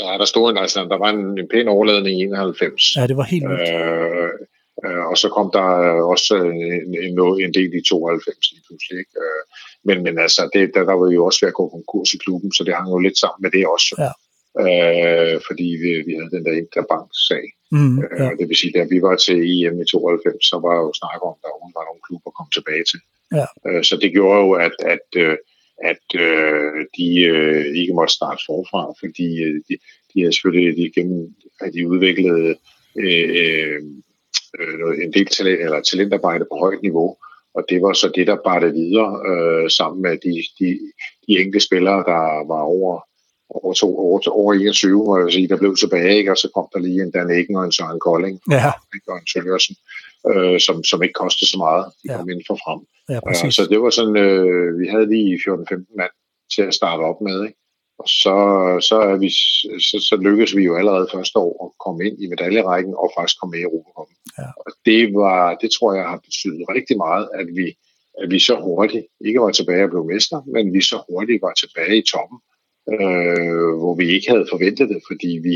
[0.00, 2.96] ja, der stod en, altså, der var en, en pæn overladning i 91.
[2.96, 3.70] Ja, det var helt vildt.
[3.70, 4.30] Øh,
[4.84, 5.66] øh, og så kom der
[6.14, 7.12] også en, en,
[7.46, 8.98] en del i 92 lige pludselig.
[8.98, 9.16] Ikke?
[9.24, 9.42] Øh,
[9.88, 12.52] men, men altså, det, der, der var jo også ved at gå konkurs i klubben,
[12.52, 13.94] så det hang jo lidt sammen med det også.
[13.98, 14.12] Ja
[14.64, 17.46] øh, fordi vi, vi havde den der interbank-sag.
[17.72, 18.24] Mm, øh, ja.
[18.24, 21.20] øh, det vil sige, da vi var til EM i 92, så var jo snak
[21.28, 23.00] om, at der var nogle klubber kom tilbage til.
[23.38, 23.46] Ja.
[23.66, 25.36] Øh, så det gjorde jo, at, at, øh,
[25.90, 29.74] at øh, de øh, ikke måtte starte forfra, fordi øh, de,
[30.10, 32.56] de havde selvfølgelig de gennem, at de udviklede
[33.04, 33.80] øh,
[34.58, 37.16] øh, en del talent, eller talentarbejde på højt niveau,
[37.56, 40.68] og det var så det, der bare det videre øh, sammen med de, de,
[41.26, 43.00] de enkelte spillere, der var over
[43.50, 46.30] over, to, over, over 21, hvor jeg sige, der blev tilbage, ikke?
[46.30, 48.72] og så kom der lige en Dan Eggen og en Søren Kolding ja.
[49.08, 49.76] og en Sølvørsen,
[50.30, 51.84] øh, som, som ikke kostede så meget.
[52.02, 52.16] De ja.
[52.16, 52.80] kom ind for frem.
[53.08, 56.14] Ja, øh, så det var sådan, øh, vi havde lige 14-15 mand
[56.54, 57.58] til at starte op med, ikke?
[57.98, 58.36] Og så,
[58.88, 59.30] så, er vi,
[59.88, 63.40] så, så lykkedes vi jo allerede første år at komme ind i medaljerækken og faktisk
[63.40, 64.12] komme med i Europa.
[64.38, 64.48] Ja.
[64.64, 67.66] Og det, var, det tror jeg har betydet rigtig meget, at vi,
[68.22, 71.54] at vi så hurtigt ikke var tilbage og blev mester, men vi så hurtigt var
[71.62, 72.38] tilbage i toppen
[72.92, 75.54] øh, hvor vi ikke havde forventet det, fordi vi,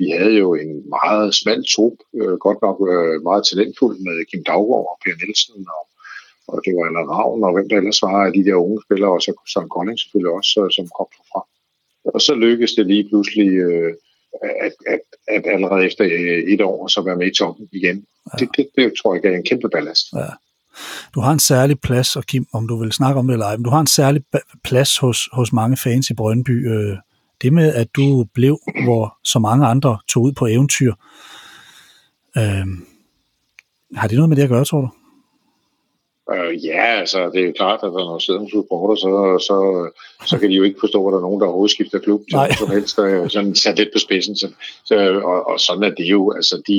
[0.00, 4.42] vi havde jo en meget smal trup, øh, godt nok øh, meget talentfuld med Kim
[4.48, 5.84] Daggaard og Per Nielsen, og,
[6.50, 9.12] og det var Anna Ravn, og hvem der ellers var af de der unge spillere,
[9.16, 11.40] og så Søren Kolding selvfølgelig også, øh, som kom fra.
[12.14, 13.92] Og så lykkedes det lige pludselig, øh,
[14.66, 18.06] at, at, at allerede efter øh, et år, så være med i toppen igen.
[18.26, 18.36] Ja.
[18.38, 20.06] Det, det, det tror jeg er en kæmpe ballast.
[20.12, 20.32] Ja.
[21.14, 23.56] Du har en særlig plads, og Kim, om du vil snakke om det eller ej,
[23.56, 24.22] men du har en særlig
[24.64, 26.72] plads hos, hos mange fans i Brøndby.
[26.72, 26.96] Øh,
[27.42, 30.92] det med, at du blev, hvor så mange andre tog ud på eventyr,
[32.36, 32.66] øh,
[33.96, 34.90] har det noget med det at gøre, tror du?
[36.30, 39.10] Øh, ja, altså det er klart, at når sidder supporter, så,
[39.48, 39.56] så,
[40.26, 42.56] så kan de jo ikke forstå, at der er nogen, der overhovedet skifter klub til
[42.58, 42.96] som helst.
[42.96, 44.36] Der er sådan sat lidt på spidsen.
[44.36, 44.48] Så,
[44.84, 44.94] så,
[45.30, 46.32] og, og, sådan er det jo.
[46.32, 46.78] Altså, de,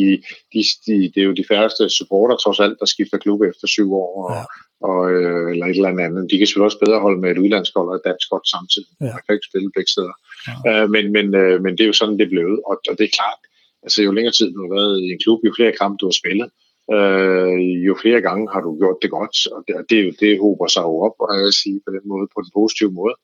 [0.53, 3.93] de, de, det er jo de færreste supporter, trods alt, der skifter klub efter syv
[3.93, 4.09] år.
[4.23, 4.43] Og, ja.
[4.89, 6.31] og, øh, eller et eller andet.
[6.31, 8.93] De kan selvfølgelig også bedre holde med et udlandshold og et dansk hold samtidig.
[9.01, 9.13] Ja.
[9.15, 10.15] Man kan ikke spille begge steder.
[10.47, 10.55] Ja.
[10.69, 12.59] Øh, men, men, øh, men det er jo sådan, det blevet.
[12.69, 13.39] Og, og det er klart,
[13.85, 16.17] altså jo længere tid du har været i en klub, jo flere kampe du har
[16.21, 16.49] spillet,
[16.95, 20.81] øh, jo flere gange har du gjort det godt, og det, det, det håber sig
[20.81, 23.15] jo op, og jeg sige, på den måde, på den positive måde.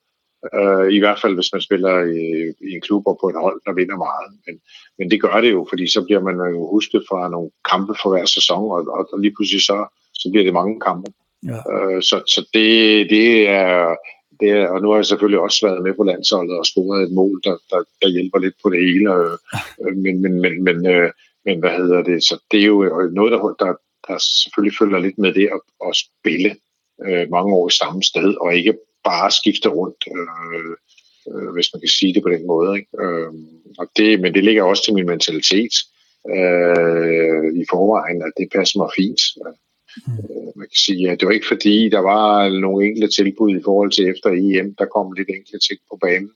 [0.60, 2.24] Øh, I hvert fald, hvis man spiller i,
[2.68, 4.30] i en klub og på et hold, der vinder meget.
[4.46, 4.56] Men,
[4.98, 8.10] men det gør det jo, fordi så bliver man jo husket fra nogle kampe for
[8.10, 9.78] hver sæson, og, og, og lige pludselig så,
[10.14, 11.12] så bliver det mange kampe.
[11.50, 11.60] Ja.
[11.72, 13.96] Øh, så så det, det er
[14.40, 17.12] det er, og nu har jeg selvfølgelig også været med på landsholdet og scoret et
[17.12, 19.06] mål, der, der, der hjælper lidt på det hele.
[19.16, 21.12] Øh, men, men, men, men, øh,
[21.46, 22.24] men hvad hedder det?
[22.24, 23.74] Så det er jo noget, der, der,
[24.08, 26.56] der selvfølgelig følger lidt med det at, at spille
[27.06, 28.74] øh, mange år i samme sted, og ikke
[29.04, 30.76] bare skifte rundt, øh,
[31.30, 32.78] øh, hvis man kan sige det på den måde.
[32.78, 32.90] Ikke?
[33.04, 33.34] Øh,
[33.78, 35.74] og det, men det ligger også til min mentalitet
[36.36, 39.22] øh, i forvejen, at det passer mig fint.
[40.08, 40.14] Mm.
[40.14, 43.64] Øh, man kan sige, at det var ikke fordi, der var nogle enkelte tilbud i
[43.64, 46.32] forhold til efter EM, der kom lidt enkelte ting på banen,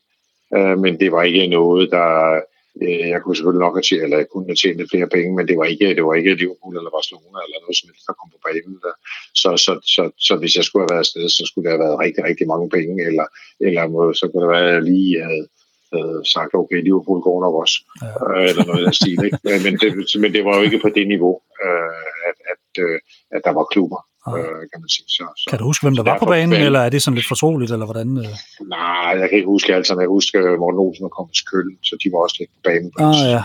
[0.55, 4.17] øh, men det var ikke noget, der Øh, jeg kunne selvfølgelig nok have tjent, eller
[4.17, 6.77] jeg kunne have tjent lidt flere penge, men det var ikke, det var ikke Liverpool
[6.77, 8.75] eller Barcelona eller noget som helst, der kom på banen.
[8.85, 8.95] Der.
[9.41, 12.01] Så, så, så, så, hvis jeg skulle have været afsted, så skulle det have været
[12.05, 13.27] rigtig, rigtig mange penge, eller,
[13.67, 13.83] eller
[14.19, 15.45] så kunne det være, at jeg lige havde,
[15.93, 18.09] havde sagt, okay, Liverpool går nok også, ja.
[18.23, 19.19] øh, eller noget af stil.
[19.27, 19.39] Ikke?
[19.65, 19.89] Men, det,
[20.21, 22.97] men det var jo ikke på det niveau, øh, at, at, øh,
[23.35, 25.07] at der var klubber, øh, kan man sige.
[25.17, 27.31] Så, så, kan du huske, hvem der var på banen, eller er det sådan lidt
[27.33, 28.09] fortroligt, eller hvordan?
[28.17, 28.35] Øh?
[28.75, 30.01] Nej, jeg kan ikke huske alt sammen.
[30.01, 32.99] Jeg husker Morten Olsen og Kompens Køl, så de var også lidt på banen på
[33.03, 33.41] ah, ja.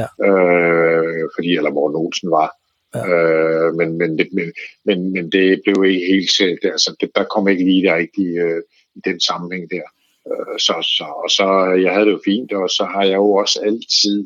[0.00, 0.06] Ja.
[0.26, 2.50] Øh, fordi, eller Morten Olsen var.
[2.94, 3.02] Ja.
[3.08, 4.48] Øh, men, men, men,
[4.86, 6.60] men, men det blev ikke helt set.
[6.74, 8.62] Altså, det, der kom ikke lige der rigtig øh,
[8.98, 9.86] i den sammenhæng der.
[10.30, 11.46] Øh, så, så, og så,
[11.84, 14.18] jeg havde det jo fint, og så har jeg jo også altid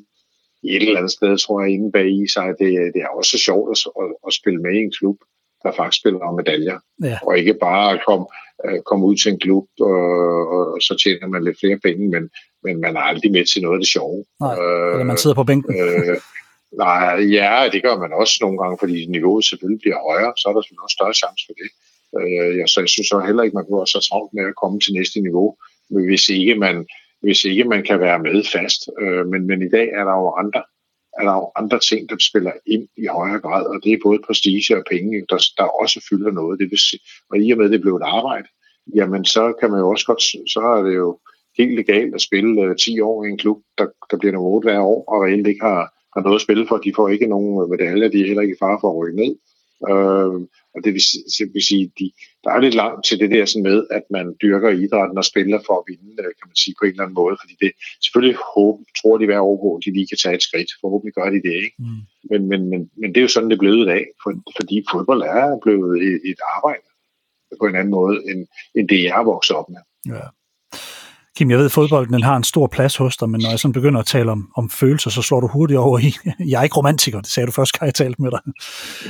[0.64, 3.68] et eller andet sted, tror jeg, inde bag i sig, det, det er også sjovt
[3.72, 5.16] at, at, at spille med i en klub,
[5.67, 6.79] der faktisk spiller om medaljer.
[7.05, 7.19] Ja.
[7.27, 8.27] Og ikke bare komme
[8.64, 10.03] øh, kom ud til en klub, og,
[10.55, 12.25] og, og så tjener man lidt flere penge, men,
[12.64, 14.25] men man er aldrig med til noget af det sjove.
[14.41, 14.55] Nej,
[14.93, 15.75] eller man sidder på bænken.
[15.81, 16.17] Øh,
[16.85, 20.53] nej, ja, det gør man også nogle gange, fordi niveauet selvfølgelig bliver højere, så er
[20.53, 21.71] der selvfølgelig også større chance for det.
[22.19, 24.81] Øh, ja, så jeg synes så heller ikke, man være så travlt med at komme
[24.81, 25.49] til næste niveau,
[26.09, 26.77] hvis ikke man,
[27.25, 28.81] hvis ikke man kan være med fast.
[29.03, 30.62] Øh, men, men i dag er der jo andre
[31.19, 34.19] er der jo andre ting, der spiller ind i højere grad, og det er både
[34.27, 36.61] prestige og penge, der, der også fylder noget.
[36.61, 37.01] Det vil sige,
[37.31, 38.49] og i og med, at det blev et arbejde,
[38.95, 40.23] jamen så kan man jo også godt,
[40.55, 41.19] så er det jo
[41.59, 44.51] helt legalt at spille øh, uh, 10 år i en klub, der, der bliver nummer
[44.51, 45.83] 8 hver år, og reelt ikke har,
[46.14, 46.77] har noget at spille for.
[46.77, 49.35] De får ikke nogen medaljer, de er heller ikke i fare for at rykke ned.
[49.91, 50.35] Øh,
[50.75, 51.03] og det vil,
[51.39, 52.11] det vil sige, de,
[52.47, 55.59] der er lidt langt til det der sådan med, at man dyrker idrætten og spiller
[55.66, 57.36] for at vinde, øh, kan man sige, på en eller anden måde.
[57.42, 57.70] Fordi det
[58.05, 60.70] selvfølgelig håber, tror de hver år de lige kan tage et skridt.
[60.82, 61.76] Forhåbentlig gør de det, ikke?
[61.78, 62.03] Mm.
[62.30, 64.76] Men, men, men, men det er jo sådan, det er blevet i dag, for, fordi
[64.92, 66.86] fodbold er blevet et, et arbejde
[67.61, 68.40] på en anden måde, end,
[68.76, 69.82] end det jeg er vokset op med.
[70.14, 70.26] Ja.
[71.36, 73.59] Kim, jeg ved, at fodbolden den har en stor plads hos dig, men når jeg
[73.59, 76.14] sådan begynder at tale om, om følelser, så slår du hurtigt over i,
[76.51, 78.40] jeg er ikke romantiker, det sagde du først, kan jeg talt med dig.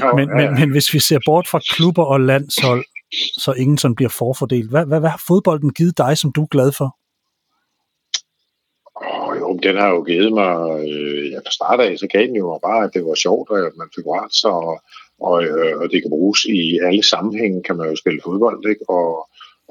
[0.01, 0.51] Jo, men, ja, ja.
[0.51, 4.71] Men, men hvis vi ser bort fra klubber og landshold, så ingen sådan bliver forfordelt,
[4.71, 6.89] hvad, hvad, hvad har fodbolden givet dig, som du er glad for?
[9.05, 10.53] Oh, jo, den har jo givet mig,
[10.89, 13.73] øh, ja, fra start af, så gav den jo bare, at det var sjovt, at
[13.81, 14.77] man fik ret sig, og,
[15.29, 18.85] og, øh, og det kan bruges i alle sammenhænge, kan man jo spille fodbold, ikke?
[18.99, 19.09] Og,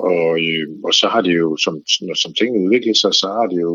[0.09, 1.73] og, øh, og så har det jo, som,
[2.23, 3.71] som tingene udvikler sig, så har det jo,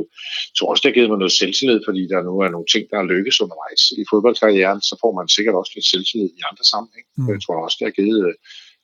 [0.48, 2.84] jeg tror også, det har givet mig noget selvtillid, fordi der nu er nogle ting,
[2.90, 6.64] der er lykkes undervejs i fodboldkarrieren, så får man sikkert også lidt selvtillid i andre
[6.72, 7.06] sammenhæng.
[7.16, 7.28] Mm.
[7.32, 8.20] Jeg tror også, det har givet,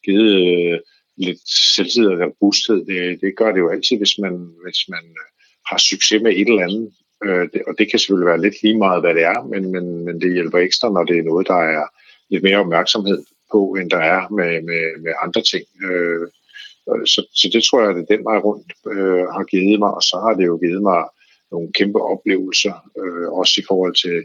[0.07, 0.79] givet øh,
[1.27, 1.43] lidt
[1.75, 2.79] selvtid og robusthed.
[2.91, 4.35] Det, det gør det jo altid, hvis man,
[4.65, 5.29] hvis man øh,
[5.71, 6.87] har succes med et eller andet.
[7.25, 10.05] Øh, det, og det kan selvfølgelig være lidt lige meget, hvad det er, men, men,
[10.05, 11.85] men det hjælper ekstra, når det er noget, der er
[12.31, 15.65] lidt mere opmærksomhed på, end der er med, med, med andre ting.
[15.87, 16.27] Øh,
[17.13, 20.17] så, så det tror jeg, at den vej rundt øh, har givet mig, og så
[20.25, 21.01] har det jo givet mig
[21.53, 24.17] nogle kæmpe oplevelser, øh, også i forhold til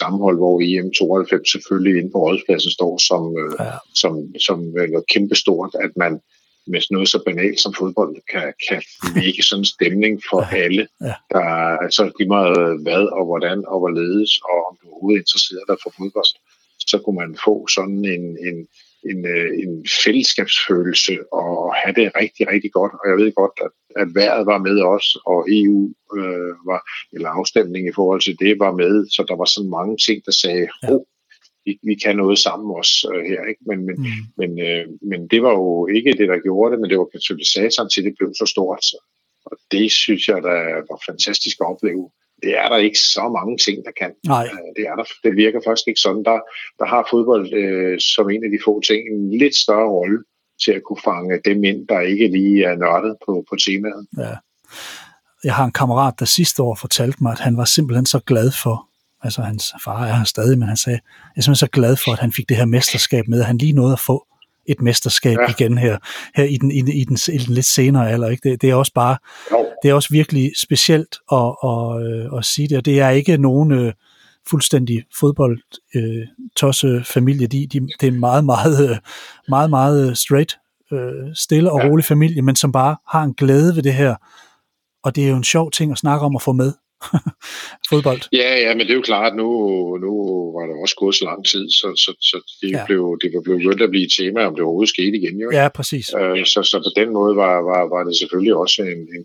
[0.00, 3.72] sammenhold, hvor EM92 selvfølgelig inde på rådspladsen står som, øh, ja.
[3.94, 4.12] som,
[4.46, 6.20] som noget kæmpe stort, at man
[6.66, 8.82] med noget så banalt som fodbold kan, kan
[9.26, 10.56] ikke sådan en stemning for ja.
[10.64, 11.14] alle, ja.
[11.30, 11.44] der
[11.84, 15.90] altså lige meget hvad og hvordan og hvorledes, og om du overhovedet interesserer dig for
[15.98, 16.32] fodbold,
[16.90, 18.58] så kunne man få sådan en, en,
[19.10, 22.92] en, øh, en fællesskabsfølelse og have det rigtig, rigtig godt.
[23.00, 23.72] Og jeg ved godt, at,
[24.02, 25.80] at vejret var med os, og EU
[26.18, 26.82] øh, var,
[27.12, 30.32] eller afstemning i forhold til det var med, så der var sådan mange ting, der
[30.32, 30.92] sagde, ja.
[30.92, 31.00] oh,
[31.64, 33.40] vi, vi kan noget sammen også øh, her.
[33.50, 33.62] Ikke?
[33.70, 34.22] Men, men, mm.
[34.40, 37.90] men, øh, men det var jo ikke det, der gjorde det, men det var katalysatoren
[37.90, 38.86] til, det blev så stort.
[39.44, 40.58] Og det synes jeg, der
[40.90, 42.10] var fantastisk at opleve
[42.42, 44.12] det er der ikke så mange ting, der kan.
[44.26, 44.44] Nej.
[44.44, 46.24] Øh, det, er der, det virker faktisk ikke sådan.
[46.24, 46.38] Der,
[46.78, 50.18] der har fodbold øh, som en af de få ting en lidt større rolle
[50.64, 54.06] til at kunne fange dem ind, der ikke lige er nørdet på, på temaet.
[54.18, 54.34] Ja.
[55.44, 58.50] Jeg har en kammerat, der sidste år fortalte mig, at han var simpelthen så glad
[58.62, 58.88] for,
[59.22, 62.12] altså hans far er her stadig, men han sagde, jeg er simpelthen så glad for,
[62.12, 64.26] at han fik det her mesterskab med, at han lige nåede at få
[64.66, 65.54] et mesterskab ja.
[65.58, 65.98] igen her,
[66.34, 68.28] her i, den, i, den, i, den, i den lidt senere alder.
[68.28, 68.50] Ikke?
[68.50, 69.16] Det, det er også bare,
[69.52, 69.66] jo.
[69.82, 73.36] det er også virkelig specielt at, at, øh, at sige det, og det er ikke
[73.36, 73.92] nogen øh,
[74.50, 75.60] fuldstændig fodbold
[75.94, 77.46] øh, tosse familie.
[77.46, 78.96] De, de, det er en meget, meget, øh,
[79.48, 80.58] meget, meget straight,
[80.92, 81.88] øh, stille og ja.
[81.88, 84.14] rolig familie, men som bare har en glæde ved det her.
[85.04, 86.72] Og det er jo en sjov ting at snakke om at få med.
[87.90, 88.22] fodbold.
[88.32, 89.48] Ja, ja, men det er jo klart, nu,
[90.04, 90.12] nu
[90.56, 92.86] var der også gået så lang tid, så, så, så det, ja.
[92.86, 95.36] blev, det blev begyndt at blive et tema, om det overhovedet skete igen.
[95.42, 95.48] Jo.
[95.60, 96.06] Ja, præcis.
[96.18, 99.24] Øh, så, så på den måde var, var, var det selvfølgelig også en, en,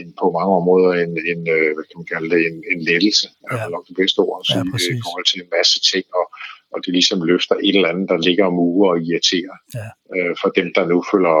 [0.00, 3.26] en på mange områder en, en øh, hvad kan man kalde det, en, en lettelse,
[3.50, 3.56] ja.
[3.56, 6.26] er nok det bedste ord at sige, ja, i forhold til en masse ting, og,
[6.72, 9.88] og det ligesom løfter et eller andet, der ligger om uger og irriterer ja.
[10.14, 11.36] øh, for dem, der nu følger,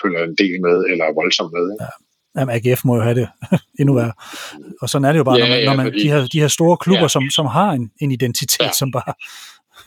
[0.00, 1.66] følger en del med, eller er voldsomt med.
[1.74, 1.84] Ikke?
[1.88, 1.94] Ja.
[2.36, 3.28] Jamen, AGF må jo have det
[3.80, 4.12] endnu værre.
[4.82, 6.20] Og sådan er det jo bare, ja, når man, ja, når man fordi, de, her,
[6.34, 7.14] de her store klubber, ja.
[7.16, 8.78] som, som har en, en identitet, ja.
[8.80, 9.12] som bare...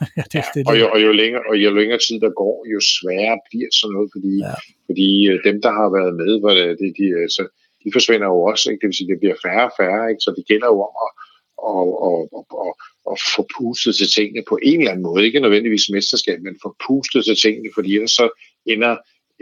[0.18, 0.68] ja, det, ja, det, det.
[0.70, 3.94] Og, jo, og, jo længere, og jo længere tid der går, jo sværere bliver sådan
[3.96, 4.56] noget, fordi, ja.
[4.88, 7.44] fordi øh, dem, der har været med, hvor det, de, de, så,
[7.84, 8.64] de forsvinder jo også.
[8.70, 8.82] Ikke?
[8.82, 10.24] Det vil sige, det bliver færre og færre, ikke?
[10.26, 11.12] så det gælder jo om at,
[11.72, 12.72] og, og, og, og,
[13.10, 15.26] og få pustet til tingene på en eller anden måde.
[15.26, 18.26] Ikke nødvendigvis mesterskab, men få pustet til tingene, fordi ellers så
[18.74, 18.94] ender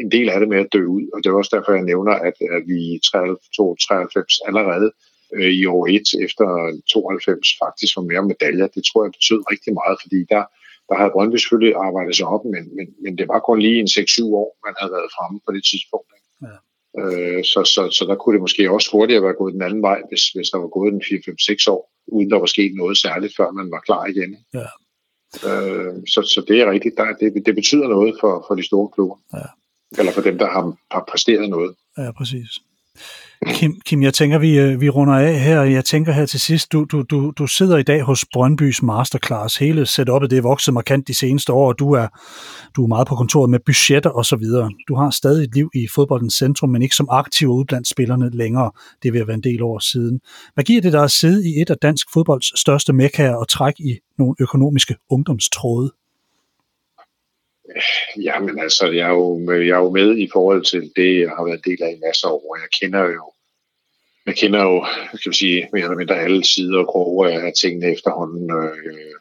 [0.03, 2.13] en del af det med at dø ud, og det er også derfor, jeg nævner,
[2.27, 4.91] at, at vi i 93 allerede
[5.35, 6.45] øh, i år 1 efter
[6.93, 8.67] 92 faktisk var mere medaljer.
[8.75, 10.43] Det tror jeg betød rigtig meget, fordi der,
[10.89, 13.91] der havde Brøndby selvfølgelig arbejdet sig op, men, men, men det var kun lige en
[13.97, 16.09] 6-7 år, man havde været fremme på det tidspunkt.
[16.17, 16.29] Ikke?
[16.47, 16.55] Ja.
[17.01, 19.99] Øh, så, så, så der kunne det måske også hurtigere være gået den anden vej,
[20.09, 23.51] hvis, hvis der var gået en 4-5-6 år, uden der var sket noget særligt, før
[23.51, 24.31] man var klar igen.
[24.59, 24.69] Ja.
[25.49, 26.97] Øh, så, så det er rigtigt.
[26.97, 29.17] Der, det, det betyder noget for, for de store klubber.
[29.33, 29.47] Ja.
[29.99, 31.75] Eller for dem, der har, har præsteret noget.
[31.97, 32.49] Ja, præcis.
[33.47, 35.61] Kim, Kim, jeg tænker, vi, øh, vi runder af her.
[35.61, 39.57] Jeg tænker her til sidst, du, du, du, du sidder i dag hos Brøndbys Masterclass.
[39.57, 42.07] Hele setupet det er vokset markant de seneste år, og du er,
[42.75, 44.71] du er meget på kontoret med budgetter og så videre.
[44.87, 48.29] Du har stadig et liv i fodboldens centrum, men ikke som aktiv ude blandt spillerne
[48.29, 48.71] længere.
[49.03, 50.19] Det vil være en del år siden.
[50.53, 53.83] Hvad giver det dig at sidde i et af dansk fodbolds største mekkaer og trække
[53.83, 55.91] i nogle økonomiske ungdomstråde?
[58.23, 61.43] Jamen altså, jeg er, jo, jeg er jo med i forhold til det, jeg har
[61.45, 62.57] været del af i masser af år.
[62.57, 63.31] Jeg kender jo,
[64.25, 64.79] jeg kender jo,
[65.11, 69.15] kan man sige, mere eller mindre alle sider og kroge af tingene efterhånden øh,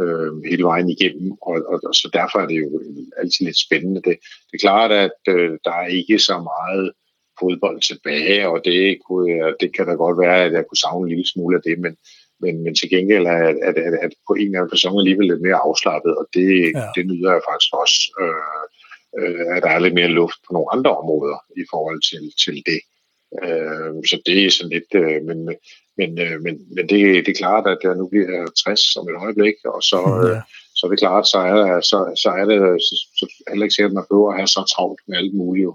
[0.00, 2.82] øh, hele vejen igennem, og, og, og så derfor er det jo
[3.18, 4.02] altid lidt spændende.
[4.02, 4.16] Det,
[4.48, 6.92] det er klart, at øh, der er ikke så meget
[7.40, 11.08] fodbold tilbage, og det, kunne, det kan da godt være, at jeg kunne savne en
[11.08, 11.96] lille smule af det, men,
[12.42, 15.42] men, men til gengæld er, at, at, at på en eller anden person alligevel lidt
[15.46, 16.86] mere afslappet, og det, ja.
[16.96, 18.64] det nyder jeg faktisk også, øh,
[19.18, 22.56] øh, at der er lidt mere luft på nogle andre områder i forhold til, til
[22.70, 22.80] det.
[23.42, 25.38] Øh, så det er sådan lidt, øh, men,
[25.98, 29.16] men, øh, men, men det, det er klart, at jeg nu bliver 60 om et
[29.24, 30.40] øjeblik, og så, øh, ja.
[30.76, 32.58] så er det klart, så er, så, så er det
[32.88, 35.74] så, så heller ikke sikkert, at man behøver at have så travlt med alt muligt.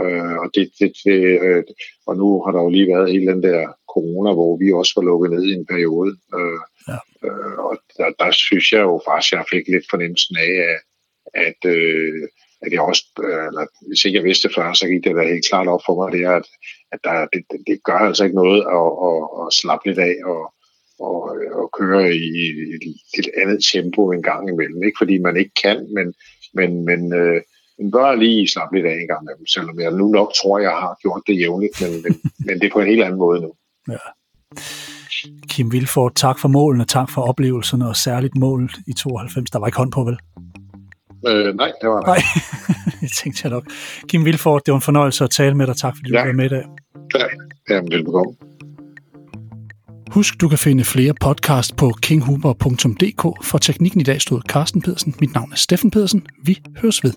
[0.00, 1.64] Øh, og, det, det, det, øh,
[2.06, 3.60] og nu har der jo lige været hele den der
[3.94, 6.12] corona, hvor vi også var lukket ned i en periode.
[6.38, 6.60] Øh,
[6.90, 6.98] ja.
[7.26, 10.80] øh, og der, der synes jeg jo faktisk, at jeg fik lidt fornemmelsen af, at,
[11.46, 12.22] at, øh,
[12.64, 15.32] at jeg også, øh, eller hvis ikke jeg vidste det før, så gik det da
[15.32, 16.48] helt klart op for mig, det er, at,
[16.92, 20.42] at der, det, det gør altså ikke noget at, at, at slappe lidt af og,
[21.06, 21.16] og,
[21.60, 22.28] og køre i
[22.74, 22.82] et
[23.16, 24.82] lidt andet tempo en gang imellem.
[24.82, 26.14] Ikke fordi man ikke kan, men,
[26.58, 27.40] men, men øh,
[27.78, 30.76] man bør lige slappe lidt af en gang imellem, selvom jeg nu nok tror, jeg
[30.82, 32.12] har gjort det jævnligt, men, men,
[32.46, 33.50] men det er på en helt anden måde nu.
[33.88, 33.96] Ja.
[35.48, 39.50] Kim Vilfort, tak for målene, tak for oplevelserne, og særligt målet i 92.
[39.50, 40.18] Der var ikke hånd på, vel?
[41.28, 42.06] Øh, nej, det var der.
[42.06, 42.22] Nej,
[43.02, 43.64] jeg tænkte jeg nok.
[44.08, 45.76] Kim Vilfort, det var en fornøjelse at tale med dig.
[45.76, 46.24] Tak fordi du ja.
[46.24, 46.64] var med i dag.
[47.18, 47.26] Ja,
[47.74, 48.34] jamen, velbekomme.
[50.10, 53.44] Husk, du kan finde flere podcast på kinghuber.dk.
[53.44, 55.14] For teknikken i dag stod Carsten Pedersen.
[55.20, 56.26] Mit navn er Steffen Pedersen.
[56.44, 57.12] Vi høres ved.